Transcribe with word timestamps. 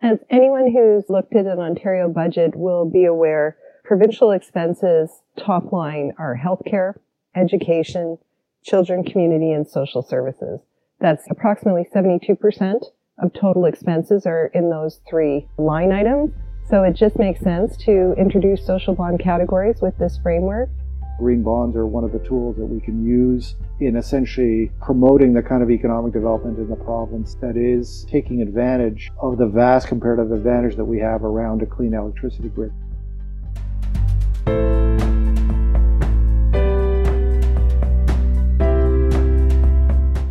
As 0.00 0.18
anyone 0.30 0.70
who's 0.70 1.10
looked 1.10 1.34
at 1.34 1.46
an 1.46 1.58
Ontario 1.58 2.08
budget 2.08 2.54
will 2.54 2.88
be 2.88 3.04
aware, 3.04 3.56
provincial 3.82 4.30
expenses 4.30 5.22
top 5.36 5.72
line 5.72 6.12
are 6.18 6.38
healthcare, 6.40 6.94
education, 7.34 8.18
children, 8.62 9.02
community, 9.02 9.50
and 9.50 9.66
social 9.66 10.02
services. 10.02 10.60
That's 11.00 11.26
approximately 11.30 11.84
72% 11.92 12.84
of 13.18 13.32
total 13.32 13.64
expenses 13.64 14.24
are 14.24 14.52
in 14.54 14.70
those 14.70 15.00
three 15.08 15.48
line 15.56 15.90
items. 15.90 16.30
So 16.68 16.84
it 16.84 16.94
just 16.94 17.18
makes 17.18 17.40
sense 17.40 17.76
to 17.78 18.14
introduce 18.16 18.64
social 18.64 18.94
bond 18.94 19.18
categories 19.18 19.80
with 19.82 19.98
this 19.98 20.16
framework. 20.22 20.70
Green 21.18 21.42
bonds 21.42 21.74
are 21.74 21.84
one 21.84 22.04
of 22.04 22.12
the 22.12 22.20
tools 22.20 22.54
that 22.58 22.66
we 22.66 22.80
can 22.80 23.04
use 23.04 23.56
in 23.80 23.96
essentially 23.96 24.70
promoting 24.80 25.32
the 25.32 25.42
kind 25.42 25.64
of 25.64 25.70
economic 25.72 26.12
development 26.12 26.60
in 26.60 26.70
the 26.70 26.76
province 26.76 27.34
that 27.40 27.56
is 27.56 28.06
taking 28.08 28.40
advantage 28.40 29.10
of 29.20 29.36
the 29.36 29.44
vast 29.44 29.88
comparative 29.88 30.30
advantage 30.30 30.76
that 30.76 30.84
we 30.84 31.00
have 31.00 31.24
around 31.24 31.60
a 31.60 31.66
clean 31.66 31.92
electricity 31.92 32.48
grid. 32.50 32.72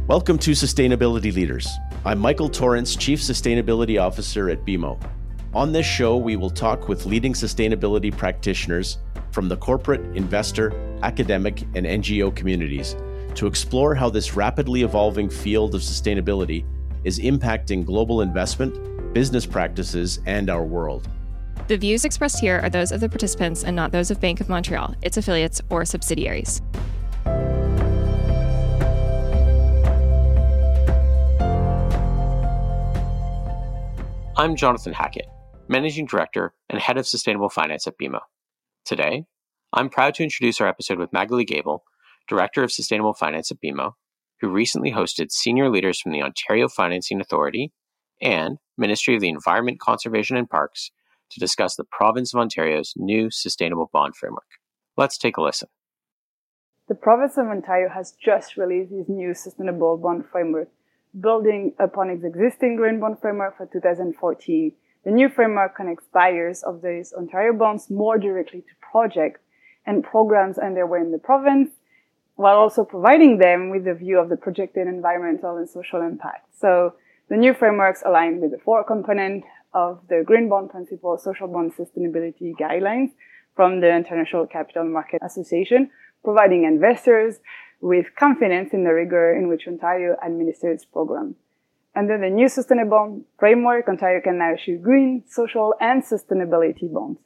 Welcome 0.08 0.38
to 0.38 0.52
Sustainability 0.52 1.35
Leaders. 1.35 1.67
I'm 2.05 2.17
Michael 2.17 2.47
Torrance, 2.47 2.95
Chief 2.95 3.19
Sustainability 3.19 4.02
Officer 4.02 4.49
at 4.49 4.66
BMO. 4.66 4.97
On 5.53 5.72
this 5.72 5.85
show, 5.85 6.17
we 6.17 6.35
will 6.35 6.49
talk 6.49 6.88
with 6.88 7.05
leading 7.05 7.33
sustainability 7.33 8.16
practitioners 8.16 8.99
from 9.37 9.47
the 9.47 9.55
corporate, 9.55 10.01
investor, 10.17 10.73
academic, 11.03 11.61
and 11.75 11.85
NGO 11.85 12.35
communities 12.35 12.95
to 13.35 13.45
explore 13.45 13.93
how 13.93 14.09
this 14.09 14.35
rapidly 14.35 14.81
evolving 14.81 15.29
field 15.29 15.75
of 15.75 15.81
sustainability 15.81 16.65
is 17.03 17.19
impacting 17.19 17.85
global 17.85 18.21
investment, 18.21 19.13
business 19.13 19.45
practices, 19.45 20.21
and 20.25 20.49
our 20.49 20.63
world. 20.63 21.07
The 21.67 21.77
views 21.77 22.03
expressed 22.03 22.39
here 22.39 22.59
are 22.63 22.69
those 22.71 22.91
of 22.91 22.99
the 22.99 23.07
participants 23.07 23.63
and 23.63 23.75
not 23.75 23.91
those 23.91 24.09
of 24.09 24.19
Bank 24.19 24.41
of 24.41 24.49
Montreal, 24.49 24.95
its 25.03 25.17
affiliates, 25.17 25.61
or 25.69 25.85
subsidiaries. 25.85 26.63
I'm 34.35 34.55
Jonathan 34.55 34.94
Hackett, 34.94 35.27
Managing 35.67 36.07
Director 36.07 36.55
and 36.72 36.81
Head 36.81 36.97
of 36.97 37.05
Sustainable 37.05 37.49
Finance 37.49 37.85
at 37.85 37.99
BMO. 37.99 38.22
Today, 38.88 39.25
I'm 39.73 39.89
proud 39.89 40.13
to 40.13 40.23
introduce 40.23 40.61
our 40.61 40.67
episode 40.69 40.97
with 40.97 41.11
Magali 41.11 41.43
Gable, 41.43 41.83
Director 42.25 42.63
of 42.63 42.71
Sustainable 42.71 43.13
Finance 43.13 43.52
at 43.52 43.57
BMO, 43.61 43.91
who 44.39 44.47
recently 44.47 44.94
hosted 44.94 45.29
senior 45.29 45.69
leaders 45.69 45.99
from 45.99 46.13
the 46.13 46.21
Ontario 46.21 46.69
Financing 46.69 47.19
Authority 47.19 47.73
and 48.21 48.59
Ministry 48.77 49.16
of 49.16 49.19
the 49.19 49.27
Environment, 49.27 49.77
Conservation 49.77 50.38
and 50.38 50.49
Parks 50.49 50.91
to 51.31 51.39
discuss 51.41 51.75
the 51.75 51.83
province 51.83 52.33
of 52.33 52.39
Ontario's 52.39 52.94
new 52.95 53.29
sustainable 53.29 53.89
bond 53.91 54.16
framework. 54.16 54.47
Let's 54.95 55.17
take 55.17 55.35
a 55.35 55.41
listen. 55.41 55.67
The 56.88 56.95
province 56.95 57.38
of 57.38 57.47
Ontario 57.47 57.89
has 57.94 58.13
just 58.13 58.55
released 58.55 58.94
its 58.94 59.09
new 59.09 59.33
sustainable 59.33 59.97
bond 59.97 60.27
framework 60.31 60.69
building 61.19 61.73
upon 61.77 62.09
its 62.09 62.23
existing 62.23 62.77
green 62.77 63.01
bond 63.01 63.17
framework 63.19 63.57
for 63.57 63.66
2014. 63.66 64.72
The 65.08 65.13
new 65.13 65.30
framework 65.30 65.73
connects 65.73 66.05
buyers 66.13 66.63
of 66.63 66.81
these 66.81 67.13
Ontario 67.13 67.53
bonds 67.53 67.89
more 67.89 68.17
directly 68.17 68.59
to 68.59 68.73
projects 68.91 69.39
and 69.86 70.03
programs 70.03 70.58
underway 70.58 71.00
in 71.00 71.13
the 71.13 71.17
province, 71.17 71.69
while 72.36 72.58
also 72.58 72.83
providing 72.83 73.38
them 73.38 73.69
with 73.69 73.88
a 73.88 73.94
view 73.94 74.19
of 74.19 74.28
the 74.28 74.35
projected 74.35 74.85
environmental 74.85 75.55
and 75.55 75.69
social 75.69 76.02
impact. 76.02 76.50
So 76.59 76.95
the 77.30 77.38
new 77.38 77.53
frameworks 77.53 78.03
align 78.05 78.41
with 78.41 78.52
the 78.52 78.58
four 78.58 78.83
component 78.83 79.45
of 79.73 80.02
the 80.09 80.23
Green 80.25 80.50
Bond 80.50 80.72
Principles 80.72 81.23
Social 81.23 81.47
Bond 81.47 81.72
Sustainability 81.73 82.52
Guidelines 82.59 83.11
from 83.55 83.80
the 83.80 83.95
International 83.95 84.45
Capital 84.45 84.83
Market 84.83 85.22
Association, 85.23 85.89
providing 86.22 86.66
investors 86.66 87.39
with 87.79 88.07
confidence 88.19 88.74
in 88.74 88.84
the 88.84 88.94
rigor 88.94 89.34
in 89.34 89.47
which 89.47 89.69
Ontario 89.69 90.18
administers 90.22 90.81
its 90.81 90.85
program. 90.85 91.38
Under 91.97 92.19
the 92.19 92.30
new 92.30 92.47
sustainable 92.47 93.22
framework, 93.40 93.88
Ontario 93.90 94.22
can 94.22 94.38
now 94.38 94.53
issue 94.53 94.78
green, 94.78 95.24
social, 95.28 95.74
and 95.81 96.03
sustainability 96.03 96.94
bonds. 96.94 97.19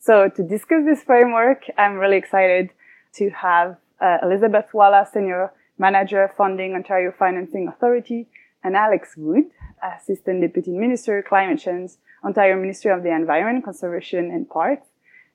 So 0.00 0.28
to 0.28 0.42
discuss 0.42 0.84
this 0.84 1.04
framework, 1.04 1.62
I'm 1.78 1.94
really 1.94 2.16
excited 2.16 2.70
to 3.18 3.30
have 3.30 3.76
uh, 4.00 4.18
Elizabeth 4.24 4.74
Wallace, 4.74 5.10
Senior 5.14 5.52
Manager, 5.78 6.32
Funding 6.36 6.74
Ontario 6.74 7.12
Financing 7.16 7.68
Authority, 7.68 8.26
and 8.64 8.74
Alex 8.74 9.14
Wood, 9.16 9.44
Assistant 9.80 10.40
Deputy 10.40 10.72
Minister, 10.72 11.22
Climate 11.22 11.60
Change, 11.60 11.92
Ontario 12.24 12.56
Ministry 12.60 12.90
of 12.90 13.04
the 13.04 13.14
Environment, 13.14 13.64
Conservation 13.64 14.32
and 14.32 14.48
Parks, 14.48 14.88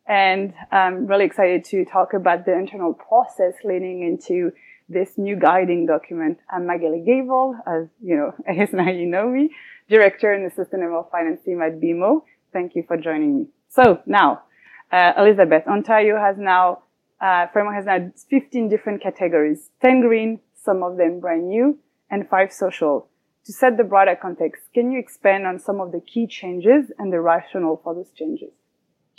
and 0.06 0.54
I'm 0.70 1.08
really 1.08 1.24
excited 1.24 1.64
to 1.66 1.86
talk 1.86 2.14
about 2.14 2.46
the 2.46 2.58
internal 2.58 2.94
process 2.94 3.54
leading 3.64 4.04
into 4.04 4.52
this 4.92 5.18
new 5.18 5.36
guiding 5.36 5.86
document. 5.86 6.40
I'm 6.50 6.68
Magali 6.68 7.04
Gable, 7.06 7.56
as 7.66 7.88
you 8.02 8.18
know, 8.18 8.34
I 8.50 8.54
guess 8.54 8.74
now 8.74 8.90
you 8.90 9.06
know 9.06 9.28
me, 9.30 9.52
Director 9.90 10.34
in 10.34 10.44
the 10.44 10.52
Sustainable 10.52 11.08
Finance 11.12 11.42
team 11.46 11.62
at 11.62 11.80
BMO. 11.80 12.22
Thank 12.54 12.76
you 12.76 12.84
for 12.88 12.98
joining 12.98 13.38
me. 13.38 13.48
So 13.70 14.02
now, 14.06 14.44
uh, 14.92 15.14
Elizabeth, 15.18 15.64
Ontario 15.68 16.20
has 16.20 16.36
now, 16.38 16.84
uh, 17.22 17.48
framework 17.54 17.76
has 17.76 17.86
now 17.86 18.12
15 18.30 18.68
different 18.68 19.02
categories, 19.02 19.70
10 19.82 20.02
green, 20.02 20.40
some 20.56 20.84
of 20.84 20.98
them 20.98 21.20
brand 21.20 21.48
new, 21.48 21.80
and 22.10 22.28
five 22.30 22.52
social. 22.52 23.08
To 23.46 23.54
set 23.54 23.78
the 23.78 23.84
broader 23.84 24.16
context, 24.22 24.64
can 24.74 24.92
you 24.92 25.00
expand 25.00 25.48
on 25.48 25.58
some 25.58 25.80
of 25.80 25.92
the 25.92 26.02
key 26.02 26.28
changes 26.28 26.92
and 27.00 27.12
the 27.12 27.22
rationale 27.22 27.82
for 27.84 27.96
those 27.96 28.12
changes? 28.12 28.52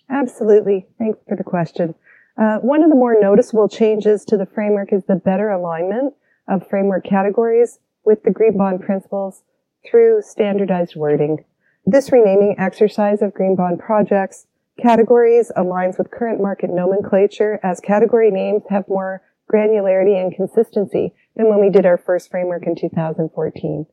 Absolutely. 0.08 0.86
Thanks 0.98 1.18
for 1.26 1.36
the 1.36 1.42
question. 1.42 1.94
Uh, 2.36 2.58
one 2.58 2.82
of 2.82 2.88
the 2.88 2.96
more 2.96 3.16
noticeable 3.20 3.68
changes 3.68 4.24
to 4.24 4.36
the 4.36 4.46
framework 4.46 4.92
is 4.92 5.04
the 5.04 5.14
better 5.16 5.50
alignment 5.50 6.14
of 6.48 6.66
framework 6.68 7.04
categories 7.04 7.78
with 8.04 8.22
the 8.22 8.30
Green 8.30 8.56
Bond 8.56 8.80
principles 8.80 9.42
through 9.88 10.22
standardized 10.22 10.96
wording. 10.96 11.44
This 11.84 12.10
renaming 12.10 12.56
exercise 12.58 13.22
of 13.22 13.34
Green 13.34 13.56
Bond 13.56 13.78
projects 13.78 14.46
categories 14.80 15.52
aligns 15.56 15.98
with 15.98 16.10
current 16.10 16.40
market 16.40 16.70
nomenclature 16.70 17.60
as 17.62 17.80
category 17.80 18.30
names 18.30 18.62
have 18.70 18.88
more 18.88 19.22
granularity 19.52 20.20
and 20.20 20.34
consistency 20.34 21.12
than 21.36 21.48
when 21.48 21.60
we 21.60 21.68
did 21.68 21.84
our 21.84 21.98
first 21.98 22.30
framework 22.30 22.66
in 22.66 22.74
2014. 22.74 23.86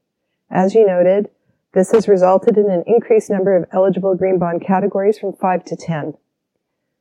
As 0.50 0.74
you 0.74 0.86
noted, 0.86 1.30
this 1.74 1.92
has 1.92 2.08
resulted 2.08 2.58
in 2.58 2.72
an 2.72 2.84
increased 2.88 3.30
number 3.30 3.56
of 3.56 3.66
eligible 3.72 4.16
green 4.16 4.40
bond 4.40 4.66
categories 4.66 5.20
from 5.20 5.34
5 5.34 5.66
to 5.66 5.76
10. 5.76 6.14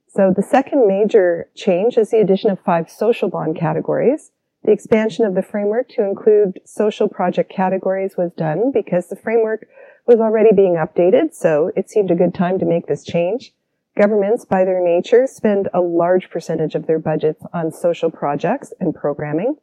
So 0.09 0.33
the 0.35 0.43
second 0.43 0.89
major 0.89 1.49
change 1.55 1.99
is 1.99 2.11
the 2.11 2.19
addition 2.19 2.51
of 2.51 2.59
five 2.61 2.91
social 2.91 3.29
bond 3.29 3.57
categories. 3.57 4.31
The 4.65 4.73
expansion 4.73 5.27
of 5.27 5.35
the 5.35 5.43
framework 5.43 5.89
to 5.91 6.03
include 6.03 6.61
social 6.65 7.09
project 7.09 7.53
categories 7.53 8.17
was 8.17 8.33
done 8.33 8.73
because 8.73 9.09
the 9.09 9.17
framework 9.17 9.69
was 10.07 10.19
already 10.19 10.55
being 10.55 10.75
updated, 10.75 11.35
so 11.35 11.71
it 11.77 11.91
seemed 11.91 12.11
a 12.11 12.17
good 12.17 12.35
time 12.35 12.59
to 12.59 12.65
make 12.65 12.87
this 12.87 13.05
change. 13.05 13.53
Governments, 13.97 14.45
by 14.47 14.65
their 14.65 14.83
nature, 14.83 15.27
spend 15.27 15.69
a 15.75 15.81
large 15.81 16.31
percentage 16.31 16.75
of 16.75 16.87
their 16.87 16.99
budgets 16.99 17.45
on 17.53 17.71
social 17.71 18.11
projects 18.11 18.73
and 18.81 18.95
programming. 18.95 19.57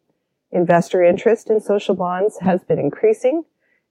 Investor 0.51 1.03
interest 1.03 1.49
in 1.49 1.59
social 1.59 1.95
bonds 1.95 2.37
has 2.41 2.63
been 2.63 2.77
increasing, 2.77 3.43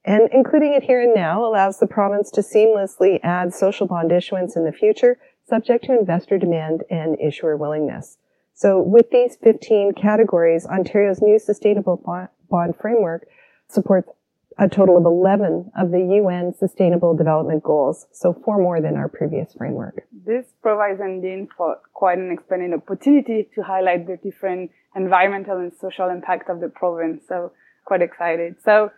and 0.05 0.29
including 0.31 0.73
it 0.73 0.83
here 0.83 1.01
and 1.01 1.13
now 1.13 1.43
allows 1.43 1.79
the 1.79 1.87
province 1.87 2.31
to 2.31 2.41
seamlessly 2.41 3.19
add 3.23 3.53
social 3.53 3.87
bond 3.87 4.11
issuance 4.11 4.55
in 4.55 4.63
the 4.63 4.71
future, 4.71 5.17
subject 5.47 5.85
to 5.85 5.97
investor 5.97 6.37
demand 6.37 6.83
and 6.89 7.17
issuer 7.19 7.55
willingness. 7.55 8.17
So 8.53 8.81
with 8.81 9.09
these 9.11 9.35
15 9.43 9.93
categories, 9.93 10.65
Ontario's 10.65 11.21
new 11.21 11.39
sustainable 11.39 12.29
bond 12.49 12.75
framework 12.79 13.27
supports 13.67 14.09
a 14.57 14.69
total 14.69 14.97
of 14.97 15.05
11 15.05 15.71
of 15.77 15.91
the 15.91 15.99
UN 16.21 16.53
Sustainable 16.57 17.13
Development 17.13 17.61
Goals, 17.61 18.07
so 18.13 18.33
four 18.33 18.57
more 18.57 18.79
than 18.79 18.95
our 18.95 19.09
previous 19.09 19.53
framework. 19.53 20.07
This 20.25 20.45
provides 20.61 21.01
indeed 21.01 21.49
for 21.57 21.77
quite 21.93 22.17
an 22.17 22.31
expanded 22.31 22.73
opportunity 22.73 23.49
to 23.53 23.63
highlight 23.63 24.07
the 24.07 24.17
different 24.17 24.71
environmental 24.95 25.57
and 25.57 25.73
social 25.81 26.09
impact 26.09 26.49
of 26.49 26.61
the 26.61 26.69
province. 26.69 27.23
So 27.27 27.51
quite 27.83 28.01
excited. 28.01 28.55
So 28.63 28.91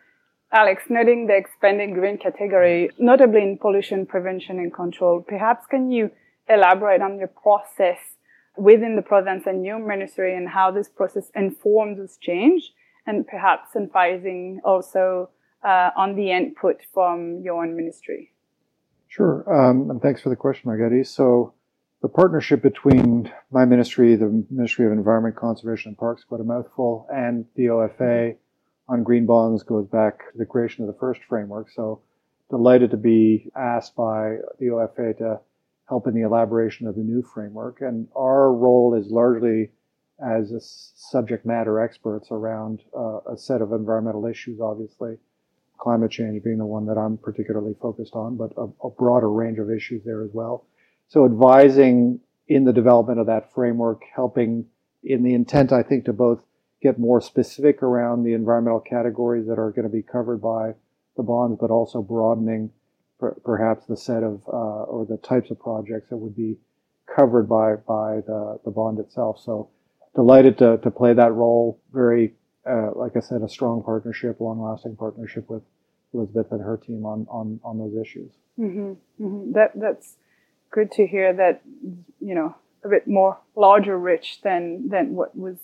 Alex, 0.52 0.84
noting 0.90 1.26
the 1.26 1.36
expanding 1.36 1.94
green 1.94 2.18
category, 2.20 2.92
notably 3.00 3.42
in 3.42 3.58
pollution 3.58 4.06
prevention 4.06 4.60
and 4.60 4.74
control, 4.74 5.26
perhaps 5.28 5.66
can 5.66 5.92
you 5.92 6.12
elaborate 6.50 7.02
on 7.02 7.18
the 7.18 7.28
process 7.28 7.98
within 8.58 8.96
the 8.96 9.02
province 9.02 9.44
and 9.46 9.66
your 9.66 9.80
ministry 9.80 10.36
and 10.36 10.50
how 10.50 10.72
this 10.72 10.90
process 10.90 11.30
informs 11.36 12.00
this 12.00 12.18
change 12.18 12.74
and 13.06 13.28
perhaps 13.28 13.76
advising 13.76 14.60
also 14.64 15.30
uh, 15.64 15.92
on 15.96 16.16
the 16.16 16.32
input 16.32 16.82
from 16.94 17.42
your 17.44 17.64
own 17.64 17.76
ministry? 17.76 18.34
Sure. 19.08 19.46
Um, 19.52 19.90
and 19.90 20.02
thanks 20.02 20.22
for 20.22 20.30
the 20.30 20.36
question, 20.36 20.70
Magali. 20.70 21.04
So 21.04 21.54
the 22.02 22.10
partnership 22.10 22.62
between 22.62 23.32
my 23.52 23.66
ministry, 23.66 24.16
the 24.16 24.46
Ministry 24.50 24.86
of 24.86 24.92
Environment, 24.92 25.36
Conservation 25.36 25.90
and 25.90 25.98
Parks, 25.98 26.24
quite 26.24 26.42
a 26.42 26.44
mouthful, 26.44 27.08
and 27.10 27.46
the 27.56 27.66
OFA 27.66 28.36
on 28.90 29.04
green 29.04 29.26
bonds 29.26 29.64
goes 29.64 29.88
back 29.88 30.32
to 30.32 30.38
the 30.38 30.46
creation 30.46 30.84
of 30.84 30.94
the 30.94 31.00
first 31.00 31.22
framework. 31.28 31.70
So 31.72 32.02
delighted 32.50 32.92
to 32.92 32.98
be 32.98 33.50
asked 33.56 33.96
by 33.96 34.38
the 34.60 34.68
OFA 34.68 35.18
to 35.18 35.40
help 35.88 36.08
in 36.08 36.14
the 36.14 36.22
elaboration 36.22 36.88
of 36.88 36.96
the 36.96 37.02
new 37.02 37.22
framework. 37.22 37.82
And 37.82 38.08
our 38.16 38.52
role 38.52 38.94
is 38.94 39.12
largely 39.12 39.72
as 40.20 40.52
subject 40.96 41.46
matter 41.46 41.80
experts 41.80 42.30
around 42.32 42.82
uh, 42.98 43.20
a 43.32 43.38
set 43.38 43.62
of 43.62 43.72
environmental 43.72 44.26
issues, 44.26 44.60
obviously, 44.60 45.18
climate 45.78 46.12
change 46.12 46.44
being 46.44 46.58
the 46.58 46.66
one 46.66 46.88
that 46.88 46.98
I'm 46.98 47.18
particularly 47.18 47.76
focused 47.80 48.16
on, 48.16 48.36
but 48.36 48.52
a, 48.58 48.68
a 48.86 48.90
broader 48.90 49.30
range 49.30 49.60
of 49.60 49.70
issues 49.70 50.04
there 50.04 50.24
as 50.24 50.32
well. 50.34 50.66
So 51.08 51.26
advising 51.26 52.20
in 52.48 52.66
the 52.66 52.74
development 52.74 53.20
of 53.20 53.28
that 53.28 53.54
framework, 53.54 54.02
helping 54.14 54.66
in 55.04 55.24
the 55.24 55.34
intent, 55.34 55.72
I 55.72 55.84
think, 55.84 56.06
to 56.06 56.14
both 56.14 56.44
get 56.82 57.00
more 57.00 57.22
specific 57.22 57.84
around 57.84 58.24
the 58.24 58.34
environmental 58.34 58.80
categories 58.80 59.48
that 59.48 59.60
are 59.60 59.72
going 59.72 59.84
to 59.84 59.90
be 59.90 60.04
covered 60.04 60.42
by 60.42 60.74
the 61.16 61.24
bonds, 61.24 61.58
but 61.60 61.72
also 61.72 62.02
broadening 62.02 62.72
per, 63.20 63.32
perhaps 63.44 63.86
the 63.86 63.98
set 63.98 64.24
of 64.24 64.42
uh, 64.48 64.84
or 64.84 65.06
the 65.06 65.18
types 65.18 65.52
of 65.52 65.60
projects 65.60 66.10
that 66.10 66.18
would 66.18 66.36
be 66.36 66.58
covered 67.14 67.48
by 67.48 67.76
by 67.76 68.22
the, 68.28 68.60
the 68.66 68.72
bond 68.72 69.00
itself. 69.00 69.42
So 69.44 69.70
delighted 70.16 70.58
to, 70.58 70.78
to 70.78 70.92
play 70.92 71.14
that 71.14 71.34
role. 71.34 71.80
Very, 71.94 72.34
uh, 72.70 72.92
like 72.96 73.16
I 73.16 73.20
said, 73.22 73.42
a 73.42 73.50
strong 73.50 73.84
partnership, 73.84 74.40
long-lasting 74.40 74.96
partnership 74.96 75.50
with 75.50 75.64
Elizabeth 76.14 76.52
and 76.52 76.62
her 76.62 76.78
team 76.78 77.06
on 77.06 77.28
on, 77.30 77.60
on 77.64 77.78
those 77.78 77.96
issues. 78.00 78.32
Mm-hmm. 78.60 78.94
Mm-hmm. 79.24 79.52
That 79.54 79.72
that's 79.76 80.16
good 80.72 80.92
to 80.94 81.08
hear. 81.08 81.34
That 81.34 81.62
you 82.20 82.36
know 82.36 82.56
a 82.84 82.90
bit 82.90 83.08
more 83.08 83.40
larger 83.56 83.98
rich 83.98 84.42
than 84.44 84.90
than 84.90 85.16
what 85.16 85.38
was 85.38 85.58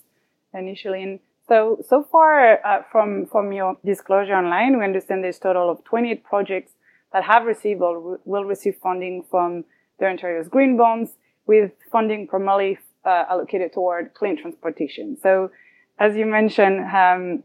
initially. 0.52 1.02
And 1.02 1.20
so 1.48 1.84
so 1.86 2.02
far 2.10 2.64
uh, 2.64 2.82
from 2.90 3.26
from 3.26 3.52
your 3.52 3.76
disclosure 3.84 4.34
online, 4.34 4.78
we 4.78 4.84
understand 4.84 5.24
there's 5.24 5.38
total 5.38 5.70
of 5.70 5.84
28 5.84 6.24
projects 6.24 6.72
that 7.14 7.22
have 7.22 7.46
received 7.46 7.80
or 7.80 8.18
will 8.26 8.44
receive 8.44 8.76
funding 8.82 9.24
from 9.30 9.64
the 9.98 10.06
Ontario's 10.06 10.48
green 10.48 10.76
bonds, 10.76 11.12
with 11.46 11.70
funding 11.90 12.26
primarily 12.26 12.76
uh, 13.06 13.24
allocated 13.30 13.72
toward 13.72 14.12
clean 14.14 14.36
transportation. 14.36 15.16
So, 15.22 15.50
as 15.98 16.16
you 16.16 16.26
mentioned, 16.26 16.80
um, 16.80 17.44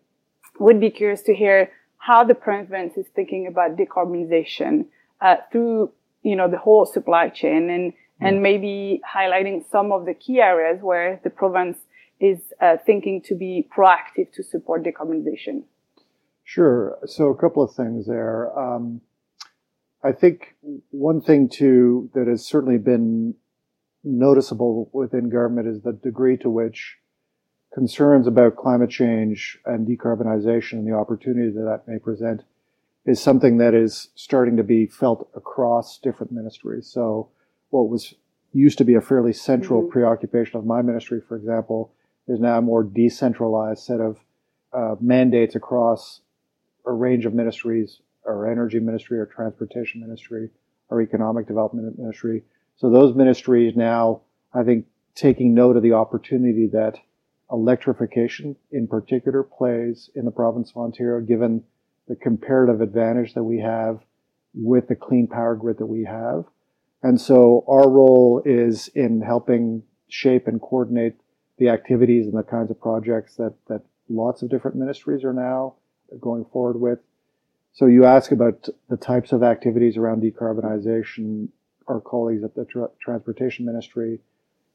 would 0.60 0.80
be 0.80 0.89
curious 0.89 1.21
to 1.24 1.36
hear 1.36 1.71
how 1.98 2.24
the 2.24 2.33
province 2.33 2.98
is 2.98 3.06
thinking 3.16 3.45
about 3.45 3.77
decarbonization 3.77 4.86
uh, 5.21 5.36
through 5.51 5.92
you 6.24 6.36
know 6.36 6.50
the 6.50 6.57
whole 6.57 6.86
supply 6.86 7.30
chain 7.30 7.69
and 7.69 7.94
and 8.19 8.42
maybe 8.42 9.01
highlighting 9.16 9.63
some 9.71 9.92
of 9.92 10.06
the 10.06 10.13
key 10.13 10.42
areas 10.42 10.81
where 10.81 11.21
the 11.24 11.30
province 11.30 11.77
is 12.19 12.39
uh, 12.60 12.75
thinking 12.86 13.21
to 13.21 13.36
be 13.36 13.68
proactive 13.74 14.31
to 14.33 14.44
support 14.44 14.83
decarbonization. 14.83 15.63
Sure. 16.44 16.98
So 17.06 17.30
a 17.30 17.38
couple 17.38 17.63
of 17.63 17.74
things 17.75 18.07
there. 18.07 18.57
Um, 18.57 19.01
I 20.04 20.12
think 20.12 20.56
one 20.92 21.22
thing 21.22 21.50
too 21.50 22.10
that 22.13 22.28
has 22.28 22.46
certainly 22.46 22.78
been 22.78 23.36
noticeable 24.04 24.90
within 24.94 25.30
government 25.30 25.68
is 25.68 25.81
the 25.81 25.92
degree 25.92 26.38
to 26.38 26.50
which 26.50 26.98
concerns 27.74 28.25
about 28.25 28.56
climate 28.56 28.90
change 28.90 29.60
and 29.66 29.88
decarbonization 29.88 30.74
and 30.74 30.88
the 30.88 30.96
opportunity 30.96 31.51
that 31.51 31.62
that 31.62 31.92
may 31.92 32.00
present 32.00 32.44
is 33.06 33.22
something 33.22 33.57
that 33.57 33.74
is 33.74 34.10
starting 34.16 34.57
to 34.57 34.63
be 34.63 34.86
felt 34.86 35.30
across 35.36 35.98
different 35.98 36.31
ministries. 36.31 36.88
So 36.88 37.30
what 37.69 37.90
was 37.90 38.16
used 38.54 38.78
to 38.80 38.84
be 38.84 38.95
a 38.95 39.02
fairly 39.02 39.34
central 39.34 39.81
mm-hmm. 39.81 39.92
preoccupation 39.92 40.57
of 40.57 40.66
my 40.66 40.81
ministry, 40.81 41.22
for 41.28 41.36
example, 41.36 41.94
is 42.28 42.40
now 42.40 42.57
a 42.57 42.62
more 42.62 42.84
decentralized 42.84 43.84
set 43.84 44.00
of 44.00 44.18
uh, 44.74 44.95
mandates 45.00 45.56
across 45.56 46.22
a 46.86 46.92
range 46.92 47.25
of 47.25 47.34
ministries, 47.34 48.02
our 48.25 48.50
energy 48.51 48.80
ministry, 48.80 49.19
our 49.19 49.25
transportation 49.25 50.01
ministry, 50.01 50.50
our 50.89 51.01
economic 51.01 51.48
development 51.48 51.98
ministry. 51.98 52.44
So 52.77 52.89
those 52.89 53.16
ministries 53.16 53.75
now, 53.75 54.21
I 54.54 54.63
think, 54.63 54.86
taking 55.16 55.54
note 55.54 55.75
of 55.75 55.83
the 55.83 55.94
opportunity 55.94 56.68
that 56.71 56.98
electrification 57.51 58.56
in 58.71 58.88
particular 58.88 59.44
plays 59.44 60.10
in 60.16 60.25
the 60.25 60.31
province 60.31 60.71
of 60.71 60.77
Ontario, 60.77 61.25
given 61.25 61.63
the 62.07 62.16
comparative 62.16 62.81
advantage 62.81 63.33
that 63.33 63.44
we 63.44 63.60
have 63.60 64.00
with 64.54 64.88
the 64.88 64.95
clean 64.95 65.27
power 65.27 65.56
grid 65.56 65.77
that 65.77 65.86
we 65.86 66.04
have. 66.06 66.45
And 67.04 67.19
so 67.19 67.63
our 67.68 67.89
role 67.89 68.42
is 68.45 68.89
in 68.89 69.21
helping 69.21 69.83
shape 70.07 70.48
and 70.48 70.62
coordinate 70.62 71.16
the 71.57 71.69
activities 71.69 72.25
and 72.25 72.38
the 72.38 72.44
kinds 72.44 72.71
of 72.71 72.80
projects 72.80 73.36
that, 73.36 73.54
that 73.68 73.81
lots 74.10 74.42
of 74.42 74.50
different 74.50 74.77
ministries 74.77 75.24
are 75.24 75.33
now 75.33 75.75
going 76.19 76.45
forward 76.51 76.80
with. 76.80 77.00
So 77.74 77.86
you 77.86 78.06
ask 78.06 78.31
about 78.31 78.68
the 78.89 78.98
types 78.98 79.31
of 79.31 79.44
activities 79.44 79.98
around 79.98 80.21
decarbonization 80.21 81.50
our 81.89 82.00
colleagues 82.00 82.44
at 82.44 82.56
the 82.56 82.66
tra- 82.66 82.92
Transportation 83.01 83.66
Ministry 83.66 84.19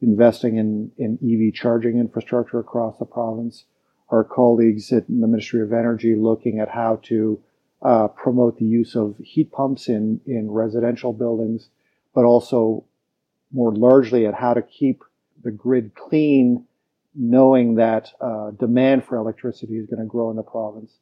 investing 0.02 0.56
in, 0.56 0.91
in 0.99 1.19
EV 1.23 1.55
charging 1.55 1.99
infrastructure 1.99 2.58
across 2.58 2.99
the 2.99 3.05
province. 3.05 3.64
Our 4.11 4.25
colleagues 4.25 4.93
at 4.93 5.06
the 5.06 5.26
Ministry 5.26 5.62
of 5.62 5.73
Energy 5.73 6.14
looking 6.14 6.58
at 6.58 6.69
how 6.69 7.00
to 7.05 7.41
uh, 7.81 8.08
promote 8.08 8.58
the 8.58 8.64
use 8.64 8.96
of 8.96 9.17
heat 9.19 9.52
pumps 9.52 9.88
in, 9.88 10.20
in 10.26 10.50
residential 10.50 11.12
buildings, 11.12 11.69
but 12.14 12.25
also 12.25 12.85
more 13.52 13.75
largely 13.75 14.26
at 14.26 14.35
how 14.35 14.52
to 14.52 14.62
keep 14.62 15.05
the 15.43 15.50
grid 15.50 15.94
clean, 15.94 16.67
knowing 17.14 17.76
that 17.76 18.11
uh, 18.20 18.50
demand 18.50 19.05
for 19.05 19.17
electricity 19.17 19.76
is 19.76 19.87
going 19.87 20.00
to 20.00 20.06
grow 20.06 20.31
in 20.31 20.37
the 20.37 20.43
province. 20.43 20.93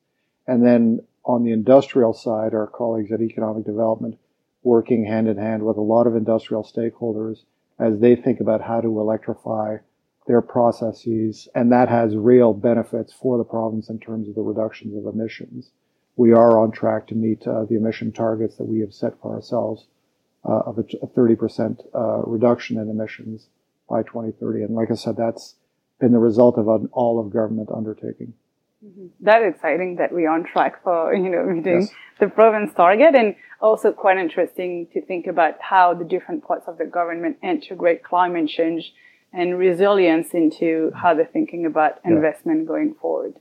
And 0.47 0.65
then 0.65 1.01
on 1.25 1.45
the 1.45 1.53
industrial 1.53 2.13
side, 2.13 2.55
our 2.55 2.67
colleagues 2.67 3.13
at 3.13 3.21
Economic 3.21 3.65
Development 3.65 4.19
working 4.63 5.05
hand 5.05 5.29
in 5.29 5.39
hand 5.39 5.65
with 5.65 5.77
a 5.77 5.83
lot 5.83 6.07
of 6.07 6.15
industrial 6.15 6.63
stakeholders 6.63 7.45
as 7.79 8.01
they 8.01 8.15
think 8.15 8.41
about 8.41 8.63
how 8.63 8.81
to 8.81 9.01
electrify 9.01 9.77
their 10.27 10.41
processes. 10.41 11.49
And 11.55 11.73
that 11.73 11.89
has 11.89 12.17
real 12.17 12.53
benefits 12.53 13.13
for 13.13 13.39
the 13.39 13.45
province 13.45 13.89
in 13.89 13.99
terms 13.99 14.29
of 14.29 14.35
the 14.35 14.43
reductions 14.43 14.95
of 14.97 15.13
emissions. 15.13 15.71
We 16.17 16.33
are 16.33 16.59
on 16.59 16.71
track 16.71 17.07
to 17.09 17.15
meet 17.15 17.47
uh, 17.47 17.65
the 17.65 17.77
emission 17.77 18.13
targets 18.13 18.57
that 18.57 18.65
we 18.65 18.81
have 18.81 18.95
set 18.95 19.21
for 19.21 19.35
ourselves 19.35 19.87
uh, 20.45 20.61
of 20.67 20.79
a, 20.79 20.85
a 21.03 21.07
30% 21.07 21.87
uh, 21.95 22.23
reduction 22.27 22.79
in 22.79 22.89
emissions 22.89 23.49
by 23.89 24.03
2030. 24.03 24.63
And 24.63 24.75
like 24.75 24.91
I 24.91 24.95
said, 24.95 25.17
that's 25.17 25.57
been 25.99 26.13
the 26.13 26.19
result 26.19 26.59
of 26.59 26.69
an 26.69 26.89
all 26.93 27.19
of 27.19 27.33
government 27.33 27.71
undertaking. 27.75 28.35
Mm-hmm. 28.85 29.07
That 29.21 29.43
exciting 29.43 29.97
that 29.97 30.13
we're 30.13 30.31
on 30.31 30.45
track 30.45 30.83
for 30.83 31.15
you 31.25 31.31
know 31.31 31.45
meeting 31.45 31.83
yes. 31.83 31.91
the 32.19 32.29
province 32.29 32.73
target, 32.75 33.15
and 33.15 33.37
also 33.61 33.93
quite 33.93 34.19
interesting 34.19 34.89
to 34.93 35.01
think 35.05 35.27
about 35.27 35.55
how 35.61 35.95
the 35.95 36.05
different 36.05 36.45
parts 36.45 36.67
of 36.67 36.79
the 36.79 36.87
government 36.87 37.37
integrate 37.43 38.03
climate 38.03 38.49
change 38.49 38.93
and 39.33 39.59
resilience 39.59 40.35
into 40.35 40.91
how 40.95 41.15
they're 41.15 41.31
thinking 41.33 41.65
about 41.65 42.01
investment 42.05 42.61
yeah. 42.63 42.67
going 42.67 42.95
forward. 43.01 43.35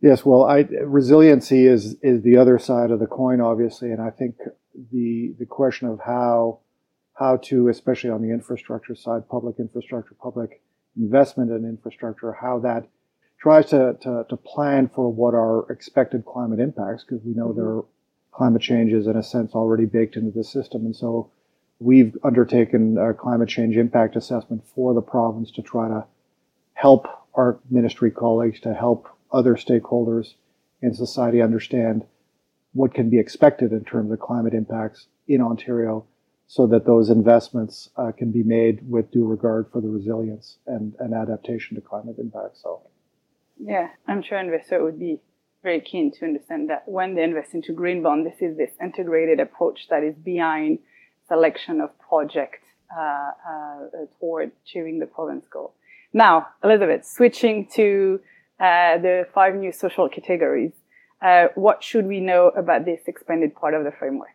Yes, 0.00 0.24
well, 0.24 0.44
I, 0.44 0.66
resiliency 0.82 1.66
is 1.66 1.96
is 2.02 2.22
the 2.22 2.36
other 2.36 2.58
side 2.58 2.90
of 2.90 3.00
the 3.00 3.06
coin, 3.06 3.40
obviously, 3.40 3.90
and 3.90 4.02
I 4.02 4.10
think 4.10 4.36
the 4.92 5.34
the 5.38 5.46
question 5.46 5.88
of 5.88 6.00
how 6.04 6.60
how 7.14 7.38
to, 7.44 7.68
especially 7.68 8.10
on 8.10 8.20
the 8.20 8.30
infrastructure 8.30 8.94
side, 8.94 9.28
public 9.30 9.56
infrastructure, 9.58 10.14
public 10.20 10.60
investment 10.96 11.50
in 11.50 11.64
infrastructure, 11.64 12.32
how 12.32 12.58
that 12.58 12.86
tries 13.44 13.66
to, 13.66 13.94
to, 14.00 14.24
to, 14.26 14.38
plan 14.38 14.88
for 14.94 15.12
what 15.12 15.34
are 15.34 15.70
expected 15.70 16.24
climate 16.24 16.58
impacts 16.58 17.04
because 17.04 17.22
we 17.26 17.34
know 17.34 17.52
there 17.52 17.66
are 17.66 17.84
climate 18.32 18.62
changes 18.62 19.06
in 19.06 19.18
a 19.18 19.22
sense 19.22 19.52
already 19.52 19.84
baked 19.84 20.16
into 20.16 20.30
the 20.30 20.42
system. 20.42 20.86
And 20.86 20.96
so 20.96 21.30
we've 21.78 22.16
undertaken 22.24 22.96
a 22.96 23.12
climate 23.12 23.50
change 23.50 23.76
impact 23.76 24.16
assessment 24.16 24.62
for 24.74 24.94
the 24.94 25.02
province 25.02 25.50
to 25.50 25.62
try 25.62 25.88
to 25.88 26.06
help 26.72 27.06
our 27.34 27.60
ministry 27.70 28.10
colleagues, 28.10 28.60
to 28.60 28.72
help 28.72 29.08
other 29.30 29.56
stakeholders 29.56 30.36
in 30.80 30.94
society 30.94 31.42
understand 31.42 32.06
what 32.72 32.94
can 32.94 33.10
be 33.10 33.18
expected 33.18 33.72
in 33.72 33.84
terms 33.84 34.10
of 34.10 34.20
climate 34.20 34.54
impacts 34.54 35.08
in 35.28 35.42
Ontario 35.42 36.06
so 36.46 36.66
that 36.66 36.86
those 36.86 37.10
investments 37.10 37.90
uh, 37.98 38.10
can 38.10 38.32
be 38.32 38.42
made 38.42 38.88
with 38.88 39.10
due 39.10 39.26
regard 39.26 39.70
for 39.70 39.82
the 39.82 39.88
resilience 39.88 40.56
and, 40.66 40.94
and 40.98 41.12
adaptation 41.12 41.74
to 41.74 41.82
climate 41.82 42.16
impacts. 42.18 42.62
So 42.62 42.80
yeah, 43.58 43.88
I'm 44.06 44.22
sure 44.22 44.38
investor 44.38 44.82
would 44.82 44.98
be 44.98 45.20
very 45.62 45.80
keen 45.80 46.12
to 46.12 46.24
understand 46.24 46.68
that 46.70 46.82
when 46.86 47.14
they 47.14 47.22
invest 47.22 47.54
into 47.54 47.72
green 47.72 48.02
bond, 48.02 48.26
this 48.26 48.40
is 48.40 48.56
this 48.56 48.70
integrated 48.82 49.40
approach 49.40 49.88
that 49.88 50.02
is 50.02 50.14
behind 50.16 50.78
selection 51.26 51.80
of 51.80 51.98
project 51.98 52.62
uh, 52.96 53.00
uh, 53.00 53.78
toward 54.20 54.52
achieving 54.64 54.98
the 54.98 55.06
province 55.06 55.46
goal. 55.50 55.74
Now, 56.12 56.48
Elizabeth, 56.62 57.06
switching 57.06 57.66
to 57.74 58.20
uh, 58.60 58.98
the 58.98 59.26
five 59.34 59.54
new 59.54 59.72
social 59.72 60.08
categories, 60.08 60.72
uh, 61.22 61.46
what 61.54 61.82
should 61.82 62.06
we 62.06 62.20
know 62.20 62.48
about 62.48 62.84
this 62.84 63.00
expanded 63.06 63.54
part 63.54 63.74
of 63.74 63.84
the 63.84 63.90
framework? 63.90 64.28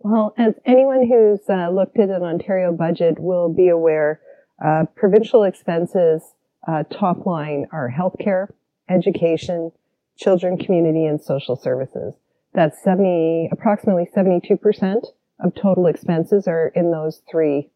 Well, 0.00 0.34
as 0.36 0.54
anyone 0.64 1.06
who's 1.06 1.40
uh, 1.48 1.68
looked 1.70 1.98
at 1.98 2.08
an 2.08 2.22
Ontario 2.22 2.72
budget 2.72 3.20
will 3.20 3.48
be 3.48 3.68
aware, 3.68 4.20
uh, 4.64 4.86
provincial 4.96 5.44
expenses 5.44 6.34
uh, 6.66 6.84
top 6.84 7.26
line 7.26 7.66
are 7.72 7.90
healthcare, 7.90 8.48
education, 8.88 9.72
children, 10.16 10.56
community, 10.58 11.06
and 11.06 11.20
social 11.20 11.56
services. 11.56 12.14
That's 12.54 12.82
70, 12.82 13.48
approximately 13.50 14.08
72% 14.14 15.06
of 15.40 15.54
total 15.54 15.86
expenses 15.86 16.46
are 16.46 16.68
in 16.74 16.90
those 16.90 17.22
three 17.30 17.70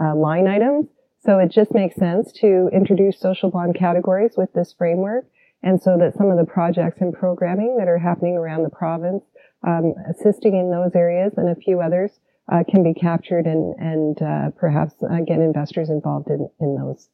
uh, 0.00 0.14
line 0.14 0.46
items. 0.46 0.88
So 1.20 1.38
it 1.38 1.50
just 1.50 1.72
makes 1.72 1.96
sense 1.96 2.32
to 2.40 2.68
introduce 2.72 3.18
social 3.18 3.50
bond 3.50 3.76
categories 3.76 4.34
with 4.36 4.52
this 4.52 4.74
framework. 4.76 5.26
And 5.62 5.82
so 5.82 5.96
that 5.98 6.14
some 6.14 6.30
of 6.30 6.38
the 6.38 6.44
projects 6.44 7.00
and 7.00 7.12
programming 7.12 7.76
that 7.78 7.88
are 7.88 7.98
happening 7.98 8.36
around 8.36 8.62
the 8.62 8.70
province, 8.70 9.24
um, 9.66 9.94
assisting 10.08 10.54
in 10.54 10.70
those 10.70 10.94
areas 10.94 11.32
and 11.36 11.48
a 11.48 11.56
few 11.56 11.80
others, 11.80 12.20
uh, 12.50 12.62
can 12.68 12.82
be 12.82 12.94
captured 12.94 13.46
and, 13.46 13.74
and 13.78 14.22
uh, 14.22 14.50
perhaps 14.56 14.94
uh, 15.02 15.18
get 15.26 15.40
investors 15.40 15.90
involved 15.90 16.28
in, 16.28 16.48
in 16.60 16.76
those 16.76 17.08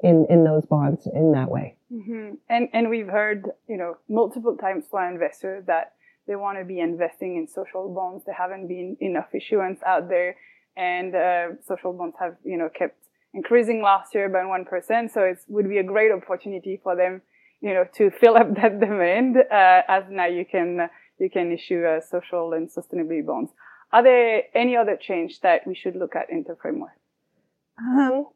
in, 0.00 0.26
in 0.28 0.44
those 0.44 0.66
bonds 0.66 1.08
in 1.12 1.32
that 1.32 1.50
way. 1.50 1.76
Mm-hmm. 1.92 2.34
And 2.48 2.68
and 2.72 2.90
we've 2.90 3.06
heard 3.06 3.50
you 3.68 3.76
know 3.76 3.96
multiple 4.08 4.56
times 4.56 4.84
from 4.90 5.12
investors 5.12 5.64
that 5.66 5.92
they 6.26 6.34
want 6.34 6.58
to 6.58 6.64
be 6.64 6.80
investing 6.80 7.36
in 7.36 7.46
social 7.46 7.92
bonds. 7.94 8.24
There 8.24 8.34
haven't 8.34 8.66
been 8.66 8.96
enough 9.00 9.28
issuance 9.32 9.80
out 9.86 10.08
there, 10.08 10.36
and 10.76 11.14
uh, 11.14 11.62
social 11.66 11.92
bonds 11.92 12.16
have 12.18 12.36
you 12.44 12.58
know 12.58 12.68
kept 12.68 12.98
increasing 13.34 13.82
last 13.82 14.14
year 14.14 14.28
by 14.28 14.44
one 14.44 14.64
percent. 14.64 15.12
So 15.12 15.22
it 15.22 15.38
would 15.48 15.68
be 15.68 15.78
a 15.78 15.84
great 15.84 16.10
opportunity 16.10 16.80
for 16.82 16.96
them, 16.96 17.22
you 17.60 17.72
know, 17.72 17.84
to 17.94 18.10
fill 18.10 18.36
up 18.36 18.54
that 18.56 18.80
demand 18.86 19.36
uh, 19.36 19.82
as 19.88 20.04
now 20.10 20.26
you 20.26 20.44
can 20.44 20.88
you 21.18 21.30
can 21.30 21.52
issue 21.52 21.84
uh, 21.84 22.00
social 22.00 22.52
and 22.52 22.68
sustainability 22.68 23.24
bonds. 23.24 23.52
Are 23.92 24.02
there 24.02 24.42
any 24.54 24.76
other 24.76 24.96
change 24.96 25.40
that 25.42 25.66
we 25.66 25.76
should 25.76 25.94
look 25.94 26.16
at 26.16 26.30
in 26.30 26.44
the 26.46 26.56
framework? 26.60 26.98
Um, 27.78 28.26